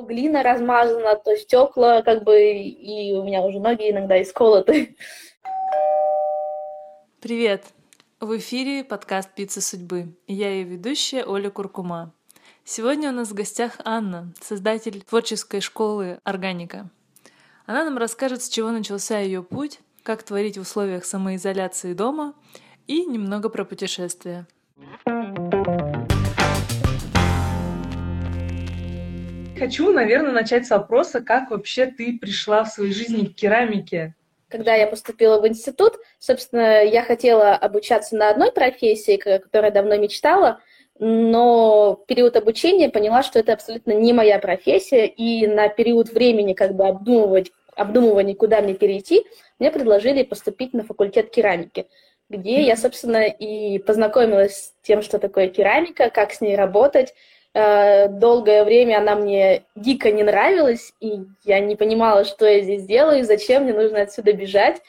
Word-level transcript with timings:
То 0.00 0.06
глина 0.06 0.42
размазана, 0.42 1.14
то 1.16 1.36
стекла, 1.36 2.00
как 2.00 2.24
бы, 2.24 2.40
и 2.40 3.12
у 3.12 3.22
меня 3.22 3.42
уже 3.42 3.60
ноги 3.60 3.90
иногда 3.90 4.20
исколоты. 4.22 4.96
Привет! 7.20 7.64
В 8.18 8.38
эфире 8.38 8.82
подкаст 8.82 9.34
«Пицца 9.34 9.60
судьбы». 9.60 10.16
Я 10.26 10.48
ее 10.52 10.64
ведущая 10.64 11.26
Оля 11.26 11.50
Куркума. 11.50 12.14
Сегодня 12.64 13.10
у 13.10 13.12
нас 13.12 13.28
в 13.28 13.34
гостях 13.34 13.72
Анна, 13.84 14.32
создатель 14.40 15.02
творческой 15.02 15.60
школы 15.60 16.18
«Органика». 16.24 16.88
Она 17.66 17.84
нам 17.84 17.98
расскажет, 17.98 18.42
с 18.42 18.48
чего 18.48 18.70
начался 18.70 19.18
ее 19.18 19.42
путь, 19.42 19.80
как 20.02 20.22
творить 20.22 20.56
в 20.56 20.62
условиях 20.62 21.04
самоизоляции 21.04 21.92
дома 21.92 22.32
и 22.86 23.04
немного 23.04 23.50
про 23.50 23.66
путешествия. 23.66 24.46
Хочу, 29.60 29.92
наверное, 29.92 30.32
начать 30.32 30.66
с 30.66 30.70
вопроса, 30.70 31.20
как 31.20 31.50
вообще 31.50 31.84
ты 31.84 32.18
пришла 32.18 32.64
в 32.64 32.68
своей 32.68 32.94
жизни 32.94 33.26
к 33.26 33.34
керамике? 33.34 34.14
Когда 34.48 34.74
я 34.74 34.86
поступила 34.86 35.38
в 35.38 35.46
институт, 35.46 35.98
собственно, 36.18 36.82
я 36.82 37.02
хотела 37.02 37.56
обучаться 37.56 38.16
на 38.16 38.30
одной 38.30 38.52
профессии, 38.52 39.18
которой 39.18 39.70
давно 39.70 39.98
мечтала, 39.98 40.60
но 40.98 42.00
в 42.02 42.06
период 42.06 42.36
обучения 42.36 42.88
поняла, 42.88 43.22
что 43.22 43.38
это 43.38 43.52
абсолютно 43.52 43.92
не 43.92 44.14
моя 44.14 44.38
профессия, 44.38 45.06
и 45.06 45.46
на 45.46 45.68
период 45.68 46.10
времени 46.10 46.54
как 46.54 46.74
бы 46.74 46.88
обдумывать, 46.88 47.52
обдумывания, 47.76 48.34
куда 48.34 48.62
мне 48.62 48.72
перейти, 48.72 49.26
мне 49.58 49.70
предложили 49.70 50.22
поступить 50.22 50.72
на 50.72 50.84
факультет 50.84 51.30
керамики, 51.30 51.86
где 52.30 52.62
я, 52.62 52.78
собственно, 52.78 53.26
и 53.26 53.78
познакомилась 53.78 54.56
с 54.56 54.74
тем, 54.82 55.02
что 55.02 55.18
такое 55.18 55.48
керамика, 55.48 56.08
как 56.08 56.32
с 56.32 56.40
ней 56.40 56.56
работать, 56.56 57.12
Э, 57.52 58.08
долгое 58.08 58.64
время 58.64 58.98
она 58.98 59.16
мне 59.16 59.64
дико 59.74 60.12
не 60.12 60.22
нравилась, 60.22 60.92
и 61.00 61.22
я 61.44 61.60
не 61.60 61.74
понимала, 61.74 62.24
что 62.24 62.46
я 62.46 62.60
здесь 62.60 62.84
делаю, 62.84 63.24
зачем 63.24 63.64
мне 63.64 63.72
нужно 63.72 64.02
отсюда 64.02 64.32
бежать. 64.32 64.80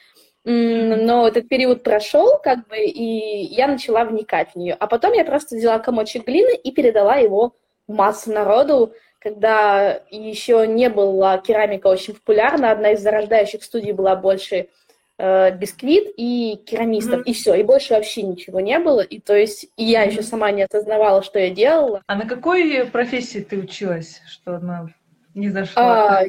Но 0.43 1.27
этот 1.27 1.47
период 1.47 1.83
прошел, 1.83 2.39
как 2.43 2.67
бы, 2.67 2.77
и 2.77 3.43
я 3.53 3.67
начала 3.67 4.05
вникать 4.05 4.51
в 4.51 4.55
нее. 4.55 4.75
А 4.79 4.87
потом 4.87 5.13
я 5.13 5.23
просто 5.23 5.55
взяла 5.55 5.77
комочек 5.79 6.25
глины 6.25 6.55
и 6.55 6.71
передала 6.71 7.17
его 7.17 7.55
массу 7.87 8.31
народу, 8.31 8.93
когда 9.19 10.01
еще 10.09 10.65
не 10.67 10.89
была 10.89 11.37
керамика 11.37 11.87
очень 11.87 12.15
популярна. 12.15 12.71
Одна 12.71 12.93
из 12.93 13.01
зарождающих 13.01 13.63
студий 13.63 13.91
была 13.91 14.15
больше 14.15 14.69
э, 15.21 15.55
бисквит 15.55 16.13
и 16.17 16.59
керамистов, 16.65 17.21
mm-hmm. 17.21 17.25
и 17.25 17.33
все, 17.33 17.53
и 17.53 17.63
больше 17.63 17.93
вообще 17.93 18.23
ничего 18.23 18.59
не 18.59 18.79
было, 18.79 19.01
и 19.01 19.19
то 19.19 19.35
есть 19.35 19.67
и 19.77 19.83
я 19.83 20.03
mm-hmm. 20.03 20.11
еще 20.11 20.23
сама 20.23 20.51
не 20.51 20.63
осознавала, 20.63 21.21
что 21.21 21.39
я 21.39 21.51
делала. 21.51 22.01
А 22.07 22.15
на 22.15 22.25
какой 22.25 22.85
профессии 22.91 23.39
ты 23.39 23.57
училась, 23.57 24.21
что 24.27 24.55
она 24.55 24.87
не 25.35 25.49
зашла? 25.49 26.21
А, 26.21 26.25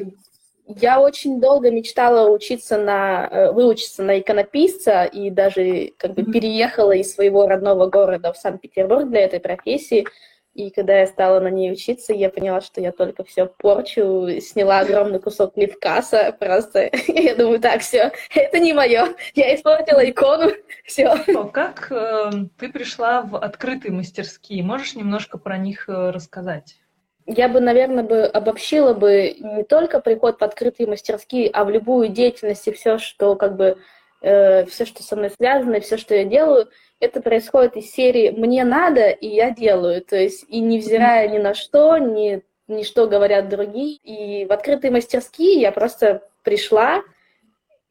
я 0.67 1.01
очень 1.01 1.41
долго 1.41 1.71
мечтала 1.71 2.29
учиться 2.29 2.77
на, 2.77 3.27
э, 3.29 3.51
выучиться 3.51 4.03
на 4.03 4.19
иконописца, 4.19 5.05
и 5.05 5.29
даже 5.29 5.91
как 5.97 6.13
бы 6.13 6.21
mm-hmm. 6.21 6.31
переехала 6.31 6.91
из 6.91 7.13
своего 7.13 7.47
родного 7.47 7.87
города 7.87 8.31
в 8.31 8.37
Санкт-Петербург 8.37 9.09
для 9.09 9.21
этой 9.21 9.39
профессии, 9.39 10.05
и 10.53 10.69
когда 10.69 10.99
я 10.99 11.07
стала 11.07 11.39
на 11.39 11.49
ней 11.49 11.71
учиться, 11.71 12.13
я 12.13 12.29
поняла, 12.29 12.61
что 12.61 12.79
я 12.79 12.91
только 12.91 13.23
все 13.23 13.47
порчу, 13.47 14.27
сняла 14.39 14.79
огромный 14.79 15.19
кусок 15.19 15.57
левкаса, 15.57 16.35
просто 16.39 16.89
я 17.07 17.35
думаю, 17.35 17.59
так, 17.59 17.81
все, 17.81 18.11
это 18.33 18.59
не 18.59 18.73
мое, 18.73 19.15
я 19.33 19.55
испортила 19.55 20.07
икону, 20.07 20.51
все. 20.85 21.15
Как 21.51 21.91
э, 21.91 22.31
ты 22.59 22.69
пришла 22.71 23.23
в 23.23 23.35
открытые 23.37 23.91
мастерские? 23.91 24.63
Можешь 24.63 24.95
немножко 24.95 25.37
про 25.37 25.57
них 25.57 25.89
э, 25.89 26.11
рассказать? 26.11 26.77
Я 27.25 27.47
бы, 27.47 27.61
наверное, 27.61 28.03
бы 28.03 28.23
обобщила 28.23 28.93
бы 28.93 29.35
не 29.39 29.63
только 29.63 30.01
приход 30.01 30.39
в 30.39 30.43
открытые 30.43 30.87
мастерские, 30.87 31.49
а 31.49 31.63
в 31.63 31.69
любую 31.69 32.09
деятельность 32.09 32.67
и 32.67 32.73
все, 32.73 32.97
что 32.97 33.35
как 33.35 33.55
бы 33.55 33.77
э, 34.23 34.65
все, 34.65 34.85
что 34.85 35.03
со 35.03 35.15
мной 35.15 35.29
связано, 35.29 35.79
все, 35.81 35.97
что 35.97 36.15
я 36.15 36.23
делаю, 36.23 36.69
это 36.99 37.21
происходит 37.21 37.75
из 37.75 37.91
серии 37.91 38.31
«мне 38.31 38.63
надо, 38.63 39.09
и 39.09 39.27
я 39.27 39.51
делаю». 39.51 40.01
То 40.01 40.15
есть 40.15 40.45
и 40.47 40.59
невзирая 40.59 41.27
ни 41.27 41.37
на 41.37 41.53
что, 41.53 41.97
ни, 41.97 42.41
ни 42.67 42.83
что 42.83 43.07
говорят 43.07 43.49
другие. 43.49 43.97
И 44.03 44.45
в 44.45 44.51
открытые 44.51 44.91
мастерские 44.91 45.59
я 45.59 45.71
просто 45.71 46.23
пришла 46.43 47.03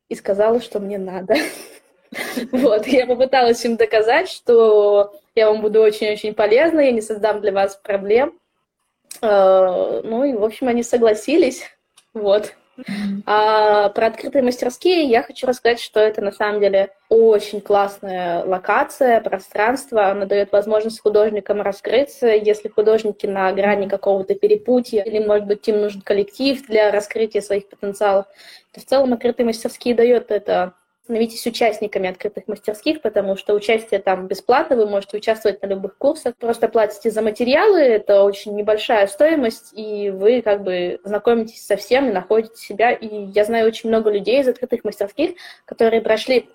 и 0.09 0.15
сказала, 0.15 0.61
что 0.61 0.81
мне 0.81 0.99
надо. 0.99 1.37
Вот, 2.53 2.87
я 2.87 3.07
попыталась 3.07 3.65
им 3.65 3.77
доказать, 3.77 4.29
что 4.29 5.15
я 5.35 5.51
вам 5.51 5.63
буду 5.63 5.81
очень-очень 5.81 6.35
полезна, 6.35 6.81
я 6.81 6.93
не 6.93 7.01
создам 7.01 7.41
для 7.41 7.53
вас 7.53 7.77
проблем. 7.77 8.39
Э, 9.23 10.03
ну 10.05 10.23
и, 10.25 10.35
в 10.35 10.45
общем, 10.45 10.69
они 10.69 10.83
согласились. 10.83 11.63
Вот. 12.13 12.55
А 13.27 13.91
про 13.91 14.07
открытые 14.07 14.43
мастерские 14.43 15.05
я 15.05 15.23
хочу 15.23 15.47
рассказать, 15.47 15.81
что 15.81 16.01
это 16.01 16.23
на 16.23 16.33
самом 16.33 16.61
деле 16.61 16.91
очень 17.09 17.61
классная 17.61 18.45
локация, 18.45 19.21
пространство. 19.21 20.07
Она 20.09 20.25
дает 20.25 20.53
возможность 20.53 21.01
художникам 21.01 21.61
раскрыться, 21.61 22.29
если 22.29 22.69
художники 22.69 23.27
на 23.27 23.53
грани 23.53 23.89
какого-то 23.89 24.35
перепутья, 24.35 25.03
или, 25.03 25.25
может 25.25 25.47
быть, 25.47 25.67
им 25.69 25.81
нужен 25.81 26.01
коллектив 26.01 26.65
для 26.67 26.91
раскрытия 26.91 27.43
своих 27.43 27.69
потенциалов, 27.69 28.27
то 28.73 28.81
в 28.81 28.85
целом 28.85 29.13
открытые 29.13 29.47
мастерские 29.47 29.95
дает 29.95 30.31
это 30.31 30.73
становитесь 31.05 31.47
участниками 31.47 32.09
открытых 32.09 32.47
мастерских, 32.47 33.03
потому 33.03 33.37
что 33.37 33.55
участие 33.55 34.01
там 34.01 34.29
бесплатно, 34.29 34.77
вы 34.77 34.87
можете 34.87 35.17
участвовать 35.17 35.61
на 35.63 35.67
любых 35.67 35.97
курсах, 35.99 36.37
просто 36.37 36.69
платите 36.69 37.11
за 37.11 37.23
материалы, 37.23 37.81
это 37.81 38.23
очень 38.23 38.55
небольшая 38.55 39.07
стоимость, 39.07 39.73
и 39.73 40.11
вы 40.11 40.43
как 40.43 40.63
бы 40.63 41.01
знакомитесь 41.05 41.65
со 41.65 41.77
всем 41.77 42.09
и 42.09 42.13
находите 42.13 42.57
себя. 42.57 42.93
И 42.93 43.27
я 43.27 43.45
знаю 43.45 43.67
очень 43.67 43.89
много 43.89 44.11
людей 44.11 44.41
из 44.41 44.49
открытых 44.49 44.85
мастерских, 44.85 45.33
которые 45.65 46.03
прошли 46.03 46.49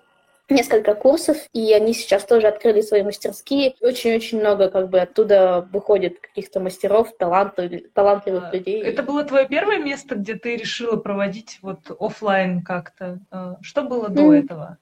несколько 0.50 0.94
курсов, 0.94 1.36
и 1.52 1.72
они 1.72 1.92
сейчас 1.92 2.24
тоже 2.24 2.46
открыли 2.46 2.80
свои 2.80 3.02
мастерские. 3.02 3.74
Очень-очень 3.80 4.40
много 4.40 4.70
как 4.70 4.88
бы 4.88 5.00
оттуда 5.00 5.68
выходит 5.72 6.20
каких-то 6.20 6.60
мастеров, 6.60 7.16
талантливых, 7.16 7.92
талантливых 7.92 8.52
людей. 8.52 8.82
Это 8.82 9.02
было 9.02 9.24
твое 9.24 9.46
первое 9.46 9.78
место, 9.78 10.14
где 10.14 10.34
ты 10.34 10.56
решила 10.56 10.96
проводить 10.96 11.58
вот 11.62 11.78
офлайн 12.00 12.62
как-то? 12.62 13.20
А, 13.30 13.56
что 13.60 13.82
было 13.82 14.08
до 14.08 14.34
mm. 14.34 14.44
этого? 14.44 14.78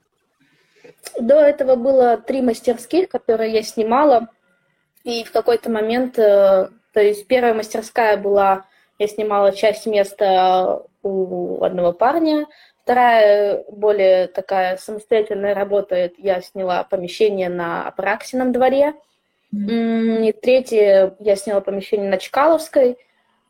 До 1.19 1.37
этого 1.37 1.77
было 1.77 2.17
три 2.17 2.43
мастерских, 2.43 3.09
которые 3.09 3.53
я 3.53 3.63
снимала, 3.63 4.29
и 5.07 5.23
в 5.23 5.31
какой-то 5.31 5.71
момент, 5.71 6.19
э, 6.19 6.69
то 6.93 7.01
есть 7.01 7.29
первая 7.29 7.55
мастерская 7.55 8.17
была, 8.17 8.65
я 8.99 9.07
снимала 9.07 9.53
часть 9.53 9.87
места 9.87 10.83
у 11.03 11.63
одного 11.63 11.93
парня, 11.93 12.47
Вторая, 12.87 13.65
более 13.69 14.29
такая 14.29 14.77
самостоятельная 14.77 15.55
работа, 15.55 16.13
я 16.19 16.41
сняла 16.41 16.85
помещение 16.85 17.49
на 17.49 17.89
Апраксином 17.89 18.53
дворе. 18.53 18.95
Mm-hmm. 19.53 20.29
И 20.29 20.33
третье, 20.33 21.17
я 21.19 21.35
сняла 21.35 21.61
помещение 21.61 22.09
на 22.09 22.19
Чкаловской. 22.19 22.97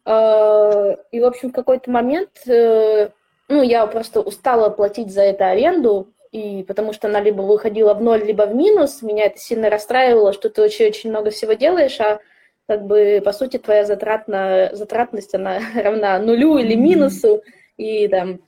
А, 0.06 0.96
и, 1.12 1.20
в 1.20 1.24
общем, 1.26 1.50
в 1.50 1.52
какой-то 1.52 1.90
момент, 1.90 2.30
э, 2.46 3.10
ну, 3.48 3.62
я 3.62 3.86
просто 3.86 4.22
устала 4.22 4.70
платить 4.70 5.12
за 5.12 5.24
это 5.24 5.48
аренду, 5.48 6.08
и 6.32 6.64
потому 6.66 6.94
что 6.94 7.08
она 7.08 7.20
либо 7.20 7.42
выходила 7.42 7.92
в 7.92 8.00
ноль, 8.00 8.24
либо 8.24 8.44
в 8.44 8.54
минус. 8.54 9.02
Меня 9.02 9.26
это 9.26 9.38
сильно 9.38 9.68
расстраивало, 9.68 10.32
что 10.32 10.48
ты 10.48 10.62
очень-очень 10.62 11.10
много 11.10 11.28
всего 11.28 11.52
делаешь, 11.52 12.00
а 12.00 12.20
как 12.66 12.86
бы, 12.86 13.20
по 13.22 13.32
сути, 13.34 13.58
твоя 13.58 13.84
затратная, 13.84 14.74
затратность, 14.74 15.34
она 15.34 15.60
равна 15.74 16.18
нулю 16.20 16.56
или 16.56 16.74
минусу, 16.74 17.42
и 17.76 18.08
там 18.08 18.40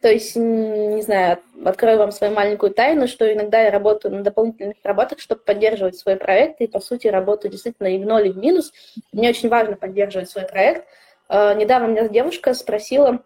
то 0.00 0.08
есть, 0.08 0.36
не 0.36 1.02
знаю, 1.02 1.38
открою 1.64 1.98
вам 1.98 2.12
свою 2.12 2.32
маленькую 2.32 2.72
тайну, 2.72 3.06
что 3.06 3.30
иногда 3.32 3.62
я 3.62 3.70
работаю 3.70 4.14
на 4.14 4.22
дополнительных 4.22 4.76
работах, 4.82 5.20
чтобы 5.20 5.42
поддерживать 5.42 5.96
свой 5.96 6.16
проект, 6.16 6.60
и, 6.60 6.66
по 6.66 6.80
сути, 6.80 7.08
работаю 7.08 7.50
действительно 7.50 7.88
и 7.88 8.02
в 8.02 8.06
ноль, 8.06 8.28
и 8.28 8.30
в 8.30 8.36
минус. 8.36 8.72
Мне 9.12 9.30
очень 9.30 9.48
важно 9.48 9.76
поддерживать 9.76 10.30
свой 10.30 10.46
проект. 10.46 10.86
А, 11.28 11.54
недавно 11.54 11.86
меня 11.88 12.08
девушка 12.08 12.54
спросила, 12.54 13.20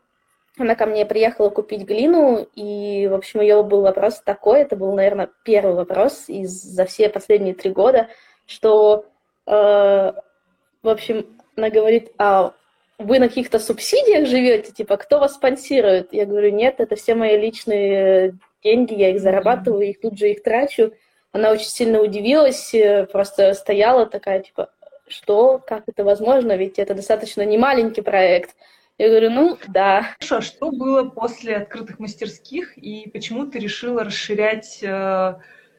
она 0.59 0.75
ко 0.75 0.87
мне 0.87 1.07
приехала 1.07 1.51
купить 1.51 1.83
глину, 1.83 2.47
и, 2.55 3.09
в 3.09 3.15
общем, 3.15 3.41
ее 3.41 3.63
был 3.63 3.83
вопрос 3.83 4.21
такой, 4.21 4.63
это 4.63 4.77
был, 4.77 4.93
наверное, 4.93 5.31
первый 5.45 5.75
вопрос 5.75 6.25
из 6.29 6.51
за 6.51 6.85
все 6.85 7.09
последние 7.09 7.55
три 7.55 7.71
года, 7.71 8.09
что, 8.47 9.07
э, 9.47 9.53
в 9.53 10.89
общем, 10.89 11.27
она 11.57 11.71
говорит, 11.71 12.13
а 12.19 12.55
вы 12.99 13.21
на 13.21 13.29
каких-то 13.29 13.59
субсидиях 13.59 14.27
живете, 14.27 14.73
типа, 14.73 14.97
кто 14.97 15.21
вас 15.21 15.35
спонсирует? 15.35 16.13
Я 16.13 16.27
говорю, 16.27 16.51
нет, 16.51 16.77
это 16.79 16.97
все 16.97 17.15
мои 17.15 17.39
личные 17.39 18.37
деньги, 18.63 18.95
я 18.95 19.11
их 19.11 19.21
зарабатываю, 19.21 19.89
их 19.89 20.01
тут 20.01 20.19
же 20.19 20.31
их 20.31 20.43
трачу. 20.43 20.93
Она 21.31 21.53
очень 21.53 21.69
сильно 21.69 22.01
удивилась, 22.01 22.75
э, 22.75 23.07
просто 23.07 23.55
стояла 23.55 24.07
такая, 24.07 24.41
типа, 24.41 24.71
что, 25.07 25.63
как 25.65 25.85
это 25.87 26.03
возможно, 26.03 26.57
ведь 26.57 26.79
это 26.79 26.95
достаточно 26.95 27.43
не 27.43 27.57
маленький 27.57 28.03
проект. 28.03 28.57
Я 28.99 29.09
говорю, 29.11 29.31
ну, 29.31 29.59
да. 29.69 30.17
Хорошо, 30.19 30.37
а 30.39 30.41
что 30.41 30.73
было 30.73 31.05
после 31.05 31.57
открытых 31.57 32.01
мастерских, 32.01 32.77
и 32.77 33.09
почему 33.11 33.47
ты 33.47 33.61
решила 33.61 34.03
расширять 34.03 34.81
э, 34.83 35.35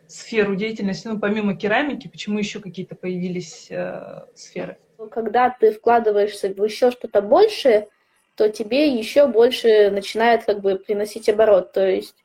сферу 0.08 0.56
деятельности, 0.56 1.08
ну, 1.08 1.20
помимо 1.20 1.58
керамики, 1.58 2.08
почему 2.08 2.40
еще 2.40 2.62
какие-то 2.62 2.96
появились 2.96 3.68
э, 3.70 4.22
сферы? 4.36 4.78
Когда 5.08 5.50
ты 5.50 5.72
вкладываешься 5.72 6.50
в 6.50 6.64
еще 6.64 6.92
что-то 6.92 7.22
большее, 7.22 7.88
то 8.36 8.50
тебе 8.50 8.88
еще 8.88 9.28
больше 9.28 9.90
начинает 9.90 10.46
как 10.46 10.60
бы 10.60 10.76
приносить 10.76 11.30
оборот. 11.30 11.72
То 11.72 11.88
есть, 11.88 12.16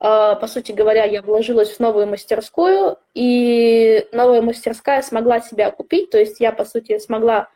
э, 0.00 0.34
по 0.40 0.46
сути 0.46 0.72
говоря, 0.72 1.04
я 1.04 1.22
вложилась 1.22 1.70
в 1.70 1.80
новую 1.80 2.06
мастерскую, 2.06 2.98
и 3.14 4.06
новая 4.12 4.42
мастерская 4.42 5.02
смогла 5.02 5.40
себя 5.40 5.70
купить. 5.70 6.10
То 6.10 6.18
есть 6.18 6.40
я, 6.40 6.52
по 6.52 6.64
сути, 6.64 6.98
смогла 6.98 7.48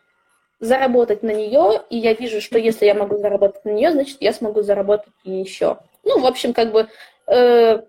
заработать 0.60 1.22
на 1.22 1.32
нее, 1.32 1.82
и 1.90 1.98
я 1.98 2.14
вижу, 2.14 2.40
что 2.40 2.58
если 2.58 2.86
я 2.86 2.94
могу 2.94 3.16
заработать 3.18 3.64
на 3.64 3.70
нее, 3.70 3.90
значит, 3.90 4.18
я 4.20 4.32
смогу 4.32 4.62
заработать 4.62 5.12
и 5.24 5.32
еще. 5.32 5.78
Ну, 6.04 6.20
в 6.20 6.26
общем, 6.26 6.54
как 6.54 6.72
бы 6.72 6.88
э, 7.26 7.82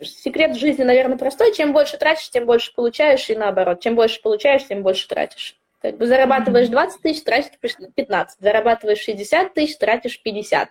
секрет 0.00 0.56
жизни, 0.56 0.82
наверное, 0.82 1.18
простой. 1.18 1.52
Чем 1.52 1.72
больше 1.72 1.98
тратишь, 1.98 2.30
тем 2.30 2.46
больше 2.46 2.74
получаешь, 2.74 3.28
и 3.30 3.36
наоборот. 3.36 3.80
Чем 3.80 3.94
больше 3.94 4.22
получаешь, 4.22 4.66
тем 4.66 4.82
больше 4.82 5.08
тратишь. 5.08 5.59
Как 5.80 5.96
бы 5.96 6.06
зарабатываешь 6.06 6.68
20 6.68 7.00
тысяч, 7.00 7.22
тратишь 7.22 7.52
15. 7.94 8.40
Зарабатываешь 8.40 8.98
60 8.98 9.54
тысяч, 9.54 9.78
тратишь 9.78 10.20
50. 10.22 10.68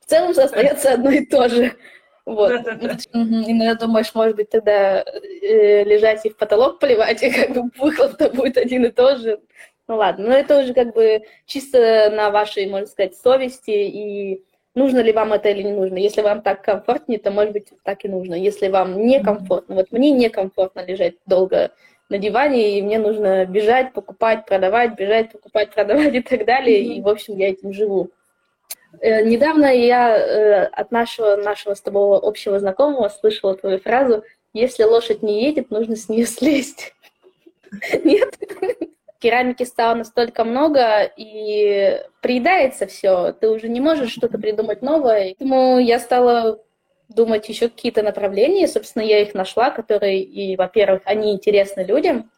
В 0.00 0.06
целом 0.06 0.30
остается 0.30 0.92
одно 0.92 1.10
и 1.10 1.26
то 1.26 1.48
же. 1.48 1.76
Вот. 2.24 2.50
Иногда 2.52 3.74
думаешь, 3.74 4.14
может 4.14 4.36
быть, 4.36 4.50
тогда 4.50 5.02
э, 5.02 5.84
лежать 5.84 6.26
и 6.26 6.30
в 6.30 6.36
потолок 6.36 6.80
поливать, 6.80 7.22
и 7.24 7.30
как 7.30 7.50
бы 7.50 7.70
выхлоп-то 7.78 8.30
будет 8.30 8.56
один 8.56 8.84
и 8.84 8.90
тот 8.90 9.20
же. 9.20 9.40
Ну 9.88 9.96
ладно, 9.96 10.28
но 10.28 10.34
это 10.34 10.58
уже 10.58 10.74
как 10.74 10.94
бы 10.94 11.22
чисто 11.46 12.10
на 12.10 12.30
вашей, 12.30 12.66
можно 12.68 12.88
сказать, 12.88 13.16
совести 13.16 13.70
и 13.70 14.44
нужно 14.74 14.98
ли 14.98 15.12
вам 15.12 15.32
это 15.32 15.48
или 15.48 15.62
не 15.62 15.72
нужно. 15.72 15.98
Если 15.98 16.22
вам 16.22 16.42
так 16.42 16.62
комфортнее, 16.62 17.20
то, 17.20 17.30
может 17.30 17.52
быть, 17.52 17.68
так 17.84 18.04
и 18.04 18.08
нужно. 18.08 18.34
Если 18.34 18.68
вам 18.68 19.06
некомфортно, 19.06 19.76
вот 19.76 19.92
мне 19.92 20.10
некомфортно 20.10 20.84
лежать 20.84 21.14
долго 21.26 21.72
на 22.08 22.18
диване, 22.18 22.78
и 22.78 22.82
мне 22.82 22.98
нужно 22.98 23.44
бежать, 23.46 23.92
покупать, 23.92 24.46
продавать, 24.46 24.94
бежать, 24.94 25.32
покупать, 25.32 25.70
продавать 25.74 26.14
и 26.14 26.20
так 26.20 26.44
далее, 26.44 26.82
и, 26.82 27.00
в 27.00 27.08
общем, 27.08 27.36
я 27.36 27.50
этим 27.50 27.72
живу. 27.72 28.10
Э, 29.00 29.22
недавно 29.22 29.66
я 29.66 30.16
э, 30.16 30.64
от 30.66 30.90
нашего, 30.90 31.36
нашего 31.36 31.74
с 31.74 31.80
тобой 31.80 32.18
общего 32.22 32.58
знакомого 32.58 33.08
слышала 33.08 33.56
твою 33.56 33.78
фразу 33.78 34.24
«Если 34.52 34.84
лошадь 34.84 35.22
не 35.22 35.44
едет, 35.44 35.70
нужно 35.70 35.96
с 35.96 36.08
нее 36.08 36.26
слезть». 36.26 36.94
Нет? 38.04 38.34
керамики 39.18 39.64
стало 39.64 39.96
настолько 39.96 40.44
много, 40.44 41.10
и 41.16 42.00
приедается 42.20 42.86
все, 42.86 43.32
ты 43.32 43.48
уже 43.48 43.68
не 43.68 43.80
можешь 43.80 44.12
что-то 44.12 44.38
придумать 44.38 44.82
новое. 44.82 45.34
Поэтому 45.38 45.78
я 45.78 45.98
стала 45.98 46.60
думать 47.16 47.48
еще 47.48 47.68
какие-то 47.68 48.02
направления, 48.02 48.68
собственно, 48.68 49.02
я 49.02 49.20
их 49.20 49.34
нашла, 49.34 49.70
которые, 49.70 50.22
и, 50.22 50.56
во-первых, 50.56 51.02
они 51.06 51.32
интересны 51.32 51.80
людям, 51.80 52.30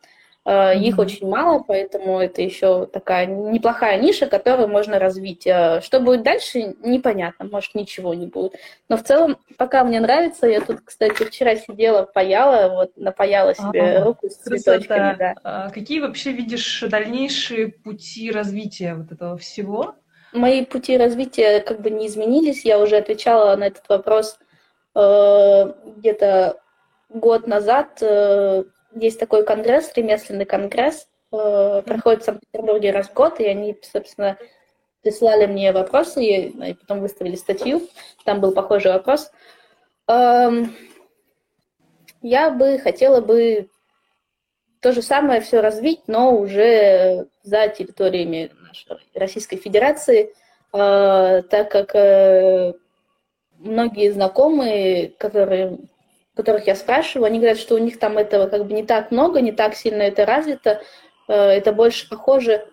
Mm-hmm. 0.48 0.80
Их 0.80 0.98
очень 0.98 1.28
мало, 1.28 1.62
поэтому 1.62 2.18
это 2.20 2.40
еще 2.40 2.86
такая 2.86 3.26
неплохая 3.26 4.00
ниша, 4.00 4.26
которую 4.26 4.68
можно 4.68 4.98
развить. 4.98 5.46
Э, 5.46 5.82
что 5.82 6.00
будет 6.00 6.22
дальше, 6.22 6.74
непонятно, 6.82 7.44
может, 7.44 7.74
ничего 7.74 8.14
не 8.14 8.26
будет. 8.26 8.54
Но 8.88 8.96
в 8.96 9.02
целом, 9.02 9.36
пока 9.58 9.84
мне 9.84 10.00
нравится, 10.00 10.46
я 10.46 10.62
тут, 10.62 10.80
кстати, 10.82 11.24
вчера 11.24 11.56
сидела, 11.56 12.04
паяла, 12.04 12.72
вот 12.72 12.96
напаяла 12.96 13.54
себе 13.54 13.98
а, 13.98 14.04
руку 14.04 14.30
с 14.30 14.36
цветочками. 14.36 15.16
Да. 15.18 15.34
А 15.44 15.70
какие 15.70 16.00
вообще 16.00 16.32
видишь 16.32 16.82
дальнейшие 16.88 17.68
пути 17.68 18.30
развития 18.30 18.94
вот 18.94 19.12
этого 19.12 19.36
всего? 19.36 19.96
Мои 20.32 20.64
пути 20.64 20.96
развития 20.96 21.60
как 21.60 21.82
бы 21.82 21.90
не 21.90 22.06
изменились. 22.06 22.64
Я 22.64 22.78
уже 22.78 22.96
отвечала 22.96 23.54
на 23.56 23.64
этот 23.64 23.86
вопрос 23.90 24.38
где-то 24.94 26.60
год 27.08 27.46
назад. 27.46 27.98
Э, 28.02 28.64
есть 28.94 29.18
такой 29.18 29.44
конгресс, 29.44 29.92
ремесленный 29.94 30.44
конгресс, 30.44 31.08
э, 31.32 31.82
проходит 31.84 32.22
в 32.22 32.24
Санкт-Петербурге 32.24 32.92
раз 32.92 33.08
в 33.08 33.14
год, 33.14 33.40
и 33.40 33.44
они, 33.44 33.78
собственно, 33.82 34.38
прислали 35.02 35.46
мне 35.46 35.72
вопросы, 35.72 36.24
и, 36.24 36.70
и 36.70 36.74
потом 36.74 37.00
выставили 37.00 37.36
статью, 37.36 37.82
там 38.24 38.40
был 38.40 38.52
похожий 38.52 38.92
вопрос. 38.92 39.30
Эм, 40.08 40.74
я 42.20 42.50
бы 42.50 42.78
хотела 42.78 43.20
бы 43.20 43.68
то 44.80 44.92
же 44.92 45.02
самое 45.02 45.40
все 45.40 45.60
развить, 45.60 46.02
но 46.08 46.36
уже 46.36 47.28
за 47.42 47.68
территориями 47.68 48.50
нашей 48.66 48.98
Российской 49.14 49.56
Федерации, 49.56 50.34
э, 50.72 51.42
так 51.42 51.70
как 51.70 51.94
э, 51.94 52.74
многие 53.58 54.10
знакомые, 54.10 55.08
которые 55.18 55.78
которых 56.34 56.68
я 56.68 56.76
спрашиваю, 56.76 57.26
они 57.26 57.38
говорят, 57.40 57.58
что 57.58 57.74
у 57.74 57.78
них 57.78 57.98
там 57.98 58.16
этого 58.16 58.46
как 58.46 58.64
бы 58.64 58.72
не 58.72 58.84
так 58.84 59.10
много, 59.10 59.40
не 59.40 59.50
так 59.50 59.74
сильно 59.74 60.02
это 60.02 60.24
развито, 60.24 60.80
э, 61.26 61.34
это 61.34 61.72
больше 61.72 62.08
похоже, 62.08 62.64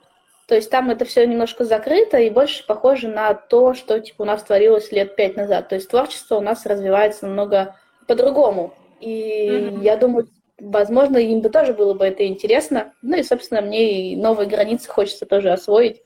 то 0.48 0.54
есть 0.54 0.70
там 0.70 0.92
это 0.92 1.06
все 1.06 1.26
немножко 1.26 1.66
закрыто 1.66 2.18
и 2.20 2.30
больше 2.30 2.66
похоже 2.68 3.08
на 3.08 3.34
то, 3.34 3.74
что 3.74 4.00
типа 4.00 4.22
у 4.22 4.26
нас 4.26 4.44
творилось 4.44 4.92
лет 4.92 5.16
пять 5.16 5.36
назад. 5.36 5.70
То 5.70 5.76
есть 5.76 5.90
творчество 5.90 6.36
у 6.36 6.42
нас 6.42 6.66
развивается 6.68 7.26
намного 7.26 7.76
по-другому. 8.08 8.76
И 9.00 9.48
mm-hmm. 9.50 9.84
я 9.84 9.98
думаю, 9.98 10.28
возможно, 10.60 11.18
им 11.18 11.42
бы 11.42 11.50
тоже 11.50 11.74
было 11.74 11.96
бы 11.96 12.06
это 12.06 12.28
интересно. 12.28 12.94
Ну 13.02 13.18
и, 13.18 13.24
собственно, 13.24 13.62
мне 13.62 14.12
и 14.12 14.16
новые 14.16 14.48
границы 14.48 14.90
хочется 14.90 15.26
тоже 15.26 15.52
освоить. 15.52 16.04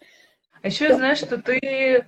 А 0.62 0.68
еще 0.68 0.86
я 0.86 0.96
знаю, 0.96 1.18
что 1.18 1.38
ты 1.38 2.06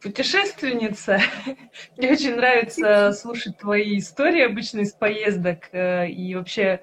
путешественница. 0.00 1.20
Мне 1.96 2.12
очень 2.12 2.36
нравится 2.36 3.12
слушать 3.12 3.58
твои 3.58 3.98
истории 3.98 4.42
обычно 4.42 4.80
из 4.80 4.92
поездок. 4.92 5.68
Э, 5.72 6.08
и 6.08 6.34
вообще 6.34 6.82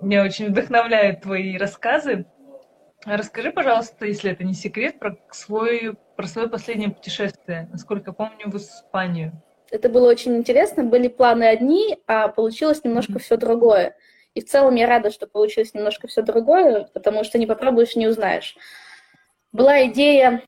меня 0.00 0.22
очень 0.24 0.48
вдохновляют 0.48 1.22
твои 1.22 1.56
рассказы. 1.56 2.26
Расскажи, 3.04 3.50
пожалуйста, 3.50 4.06
если 4.06 4.30
это 4.30 4.44
не 4.44 4.54
секрет, 4.54 4.98
про, 4.98 5.16
свой, 5.30 5.96
про 6.16 6.26
свое 6.26 6.48
последнее 6.48 6.90
путешествие. 6.90 7.68
Насколько 7.72 8.12
помню, 8.12 8.46
в 8.46 8.56
Испанию. 8.56 9.32
Это 9.70 9.88
было 9.88 10.08
очень 10.08 10.36
интересно. 10.36 10.84
Были 10.84 11.08
планы 11.08 11.44
одни, 11.44 11.98
а 12.06 12.28
получилось 12.28 12.84
немножко 12.84 13.14
mm-hmm. 13.14 13.22
все 13.22 13.36
другое. 13.36 13.96
И 14.34 14.40
в 14.40 14.46
целом 14.46 14.74
я 14.76 14.86
рада, 14.86 15.10
что 15.10 15.26
получилось 15.26 15.74
немножко 15.74 16.06
все 16.06 16.22
другое, 16.22 16.88
потому 16.94 17.24
что 17.24 17.38
не 17.38 17.46
попробуешь, 17.46 17.96
не 17.96 18.06
узнаешь. 18.06 18.56
Была 19.52 19.86
идея 19.86 20.42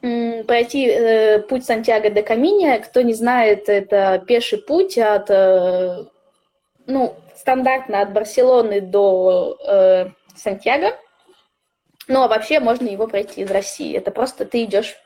пройти 0.00 0.86
э, 0.86 1.38
путь 1.40 1.64
Сантьяго 1.64 2.10
де 2.10 2.22
Каминия. 2.22 2.78
Кто 2.78 3.02
не 3.02 3.14
знает, 3.14 3.68
это 3.68 4.22
пеший 4.26 4.58
путь 4.58 4.96
от, 4.98 5.30
э, 5.30 6.04
ну, 6.86 7.14
стандартно 7.36 8.02
от 8.02 8.12
Барселоны 8.12 8.80
до 8.80 9.58
э, 9.66 10.06
Сантьяго. 10.36 10.96
Ну, 12.06 12.22
а 12.22 12.28
вообще 12.28 12.60
можно 12.60 12.86
его 12.86 13.06
пройти 13.06 13.42
из 13.42 13.50
России. 13.50 13.96
Это 13.96 14.10
просто 14.10 14.44
ты 14.44 14.64
идешь 14.64 14.96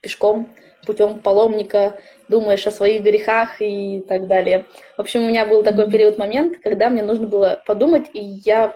пешком, 0.00 0.54
путем 0.86 1.18
паломника, 1.18 1.98
думаешь 2.28 2.66
о 2.66 2.70
своих 2.70 3.02
грехах 3.02 3.60
и 3.60 4.04
так 4.06 4.26
далее. 4.26 4.66
В 4.96 5.00
общем, 5.00 5.24
у 5.24 5.28
меня 5.28 5.46
был 5.46 5.62
такой 5.62 5.90
период 5.90 6.18
момент, 6.18 6.58
когда 6.62 6.90
мне 6.90 7.02
нужно 7.02 7.26
было 7.26 7.62
подумать, 7.66 8.10
и 8.12 8.20
я, 8.22 8.74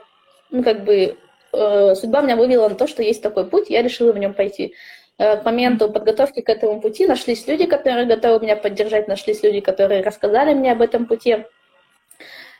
ну, 0.50 0.64
как 0.64 0.84
бы, 0.84 1.16
э, 1.52 1.94
судьба 1.94 2.22
меня 2.22 2.36
вывела 2.36 2.68
на 2.68 2.74
то, 2.74 2.86
что 2.86 3.02
есть 3.02 3.22
такой 3.22 3.46
путь, 3.46 3.70
я 3.70 3.82
решила 3.82 4.12
в 4.12 4.18
нем 4.18 4.34
пойти. 4.34 4.74
Э, 5.18 5.36
к 5.36 5.44
моменту 5.44 5.90
подготовки 5.90 6.40
к 6.40 6.48
этому 6.48 6.80
пути 6.80 7.06
нашлись 7.06 7.46
люди, 7.48 7.66
которые 7.66 8.06
готовы 8.06 8.44
меня 8.44 8.56
поддержать, 8.56 9.08
нашлись 9.08 9.42
люди, 9.42 9.60
которые 9.60 10.02
рассказали 10.02 10.54
мне 10.54 10.72
об 10.72 10.80
этом 10.80 11.06
пути. 11.06 11.44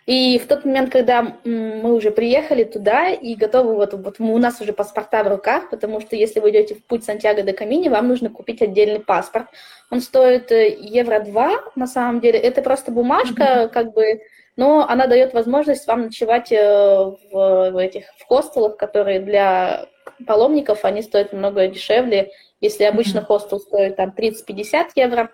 И 0.06 0.38
в 0.38 0.46
тот 0.48 0.64
момент, 0.64 0.90
когда 0.90 1.36
мы 1.44 1.92
уже 1.92 2.10
приехали 2.10 2.64
туда 2.64 3.10
и 3.10 3.34
готовы, 3.34 3.74
вот, 3.74 3.92
вот 3.92 4.16
у 4.18 4.38
нас 4.38 4.58
уже 4.60 4.72
паспорта 4.72 5.22
в 5.22 5.28
руках, 5.28 5.68
потому 5.68 6.00
что 6.00 6.16
если 6.16 6.40
вы 6.40 6.50
идете 6.50 6.74
в 6.74 6.82
путь 6.82 7.04
Сантьяго 7.04 7.42
де 7.42 7.52
Камини, 7.52 7.90
вам 7.90 8.08
нужно 8.08 8.30
купить 8.30 8.62
отдельный 8.62 9.00
паспорт. 9.00 9.48
Он 9.90 10.00
стоит 10.00 10.50
э, 10.50 10.74
евро 10.80 11.20
2, 11.20 11.72
на 11.76 11.86
самом 11.86 12.20
деле. 12.20 12.38
Это 12.38 12.62
просто 12.62 12.90
бумажка, 12.90 13.44
mm-hmm. 13.44 13.68
как 13.68 13.92
бы, 13.92 14.22
но 14.56 14.88
она 14.88 15.06
дает 15.06 15.34
возможность 15.34 15.86
вам 15.86 16.04
ночевать 16.06 16.50
э, 16.50 16.56
в, 16.56 17.70
в 17.70 17.76
этих 17.76 18.06
в 18.16 18.24
хостелах, 18.26 18.78
которые 18.78 19.20
для 19.20 19.86
паломников, 20.26 20.84
они 20.84 21.02
стоят 21.02 21.32
намного 21.32 21.66
дешевле, 21.68 22.30
если 22.60 22.84
обычно 22.84 23.22
хостел 23.22 23.60
стоит 23.60 23.96
там 23.96 24.14
30-50 24.16 24.90
евро, 24.96 25.30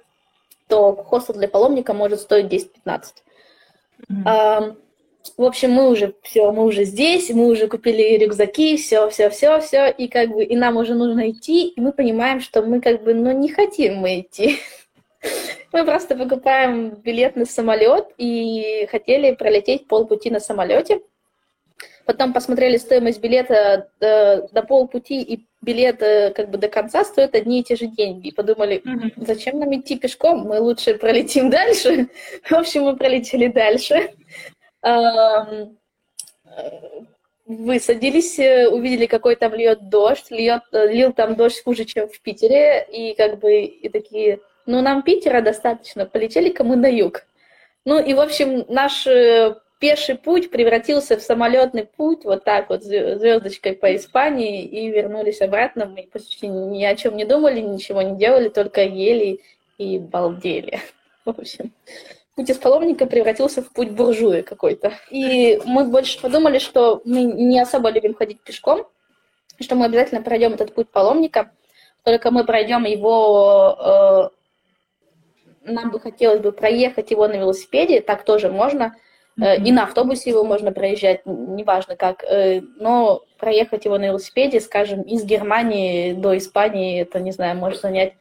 то 0.68 0.94
хостел 0.94 1.34
для 1.34 1.48
паломника 1.48 1.92
может 1.94 2.20
стоить 2.20 2.46
10-15. 2.46 3.02
Mm-hmm. 4.10 4.76
В 5.38 5.42
общем, 5.42 5.70
мы 5.70 5.88
уже 5.88 6.14
все, 6.22 6.52
мы 6.52 6.64
уже 6.64 6.84
здесь, 6.84 7.30
мы 7.30 7.46
уже 7.46 7.66
купили 7.66 8.18
рюкзаки, 8.18 8.76
все, 8.76 9.08
все, 9.08 9.30
все, 9.30 9.58
все, 9.60 9.88
и 9.88 10.06
как 10.06 10.28
бы 10.28 10.44
и 10.44 10.54
нам 10.54 10.76
уже 10.76 10.94
нужно 10.94 11.30
идти, 11.30 11.68
и 11.68 11.80
мы 11.80 11.92
понимаем, 11.92 12.40
что 12.40 12.60
мы 12.62 12.80
как 12.80 13.02
бы, 13.02 13.14
ну, 13.14 13.32
не 13.32 13.48
хотим 13.50 13.96
мы 13.96 14.20
идти. 14.20 14.58
Мы 15.72 15.84
просто 15.84 16.14
покупаем 16.14 16.90
билет 16.90 17.34
на 17.34 17.46
самолет 17.46 18.06
и 18.16 18.86
хотели 18.92 19.34
пролететь 19.34 19.88
полпути 19.88 20.30
на 20.30 20.38
самолете. 20.38 21.00
Потом 22.04 22.32
посмотрели 22.32 22.76
стоимость 22.76 23.20
билета 23.20 23.88
до, 24.00 24.48
до 24.52 24.62
полпути, 24.62 25.22
и 25.22 25.46
билет 25.62 26.02
э, 26.02 26.32
как 26.32 26.50
бы 26.50 26.58
до 26.58 26.68
конца 26.68 27.04
стоит 27.04 27.34
одни 27.34 27.60
и 27.60 27.64
те 27.64 27.76
же 27.76 27.86
деньги. 27.86 28.28
И 28.28 28.32
подумали, 28.32 28.82
зачем 29.16 29.58
нам 29.58 29.74
идти 29.74 29.96
пешком, 29.96 30.40
мы 30.40 30.60
лучше 30.60 30.94
пролетим 30.94 31.50
дальше. 31.50 32.08
В 32.44 32.52
общем, 32.52 32.82
мы 32.82 32.96
пролетели 32.96 33.48
дальше. 33.48 34.10
высадились, 37.46 38.38
э, 38.38 38.68
увидели, 38.68 39.06
какой 39.06 39.36
там 39.36 39.54
льет 39.54 39.88
дождь, 39.88 40.30
льет, 40.30 40.62
э, 40.72 40.92
лил 40.92 41.12
там 41.12 41.36
дождь 41.36 41.62
хуже, 41.62 41.84
чем 41.84 42.08
в 42.08 42.20
Питере, 42.20 42.86
и 42.90 43.14
как 43.14 43.38
бы 43.38 43.64
и 43.64 43.88
такие, 43.88 44.40
ну, 44.66 44.80
нам 44.80 45.02
Питера 45.02 45.40
достаточно, 45.40 46.06
полетели-ка 46.06 46.64
мы 46.64 46.76
на 46.76 46.86
юг. 46.86 47.26
Ну, 47.84 48.02
и, 48.02 48.14
в 48.14 48.20
общем, 48.20 48.64
наш 48.68 49.06
э, 49.06 49.56
пеший 49.84 50.14
путь 50.14 50.50
превратился 50.50 51.18
в 51.18 51.20
самолетный 51.20 51.84
путь, 51.84 52.24
вот 52.24 52.42
так 52.42 52.70
вот, 52.70 52.82
звездочкой 52.82 53.74
по 53.74 53.94
Испании, 53.94 54.64
и 54.64 54.88
вернулись 54.88 55.42
обратно. 55.42 55.84
Мы 55.84 56.08
почти 56.10 56.46
ни 56.46 56.82
о 56.84 56.96
чем 56.96 57.18
не 57.18 57.26
думали, 57.26 57.60
ничего 57.60 58.00
не 58.00 58.16
делали, 58.16 58.48
только 58.48 58.82
ели 58.82 59.40
и 59.76 59.98
балдели. 59.98 60.80
В 61.26 61.38
общем, 61.38 61.70
путь 62.34 62.48
из 62.48 62.56
паломника 62.56 63.04
превратился 63.04 63.60
в 63.60 63.70
путь 63.74 63.90
буржуя 63.90 64.42
какой-то. 64.42 64.94
И 65.10 65.60
мы 65.66 65.84
больше 65.84 66.18
подумали, 66.18 66.60
что 66.60 67.02
мы 67.04 67.22
не 67.24 67.60
особо 67.60 67.90
любим 67.90 68.14
ходить 68.14 68.40
пешком, 68.40 68.86
что 69.60 69.74
мы 69.74 69.84
обязательно 69.84 70.22
пройдем 70.22 70.54
этот 70.54 70.74
путь 70.74 70.88
паломника, 70.88 71.52
только 72.04 72.30
мы 72.30 72.44
пройдем 72.44 72.84
его, 72.84 74.30
э, 75.66 75.70
нам 75.70 75.90
бы 75.90 76.00
хотелось 76.00 76.40
бы 76.40 76.52
проехать 76.52 77.10
его 77.10 77.28
на 77.28 77.34
велосипеде, 77.34 78.00
так 78.00 78.24
тоже 78.24 78.50
можно, 78.50 78.94
э, 79.40 79.56
и 79.62 79.72
на 79.72 79.84
автобусе 79.84 80.30
его 80.30 80.44
можно 80.44 80.72
проезжать, 80.72 81.22
неважно 81.26 81.96
как, 81.96 82.24
э, 82.24 82.60
но 82.78 83.22
проехать 83.38 83.84
его 83.84 83.98
на 83.98 84.06
велосипеде, 84.06 84.60
скажем, 84.60 85.02
из 85.02 85.24
Германии 85.24 86.12
до 86.12 86.36
Испании, 86.36 87.00
это, 87.00 87.20
не 87.20 87.32
знаю, 87.32 87.56
может 87.56 87.80
занять 87.80 88.14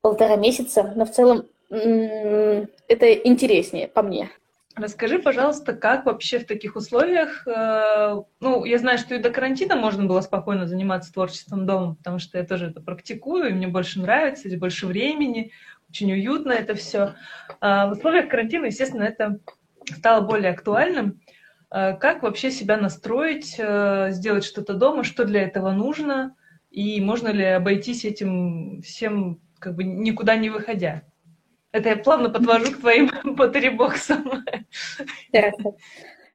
полтора 0.00 0.36
месяца, 0.36 0.92
но 0.96 1.06
в 1.06 1.10
целом 1.10 1.46
это 1.70 3.12
интереснее 3.12 3.88
по 3.88 4.02
мне. 4.02 4.30
Расскажи, 4.76 5.20
пожалуйста, 5.20 5.72
как 5.72 6.04
вообще 6.04 6.40
в 6.40 6.46
таких 6.46 6.74
условиях, 6.74 7.46
э, 7.46 8.22
ну, 8.40 8.64
я 8.64 8.78
знаю, 8.78 8.98
что 8.98 9.14
и 9.14 9.20
до 9.20 9.30
карантина 9.30 9.76
можно 9.76 10.04
было 10.04 10.20
спокойно 10.20 10.66
заниматься 10.66 11.12
творчеством 11.12 11.64
дома, 11.64 11.94
потому 11.94 12.18
что 12.18 12.38
я 12.38 12.44
тоже 12.44 12.70
это 12.70 12.80
практикую, 12.80 13.50
и 13.50 13.52
мне 13.52 13.68
больше 13.68 14.00
нравится, 14.00 14.48
здесь 14.48 14.58
больше 14.58 14.88
времени, 14.88 15.52
очень 15.88 16.10
уютно 16.10 16.50
это 16.50 16.74
все. 16.74 17.14
А 17.60 17.86
в 17.86 17.92
условиях 17.92 18.28
карантина, 18.28 18.66
естественно, 18.66 19.04
это 19.04 19.38
стало 19.86 20.20
более 20.20 20.52
актуальным. 20.52 21.20
А 21.70 21.92
как 21.92 22.22
вообще 22.22 22.50
себя 22.50 22.76
настроить, 22.76 23.56
э, 23.58 24.08
сделать 24.10 24.44
что-то 24.44 24.74
дома, 24.74 25.02
что 25.02 25.24
для 25.24 25.42
этого 25.42 25.72
нужно, 25.72 26.36
и 26.70 27.00
можно 27.00 27.28
ли 27.28 27.44
обойтись 27.44 28.04
этим 28.04 28.82
всем 28.82 29.40
как 29.58 29.74
бы 29.74 29.84
никуда 29.84 30.36
не 30.36 30.50
выходя? 30.50 31.02
Это 31.72 31.88
я 31.88 31.96
плавно 31.96 32.30
подвожу 32.30 32.72
к 32.72 32.80
твоим 32.80 33.10
батареебоксам. 33.24 34.44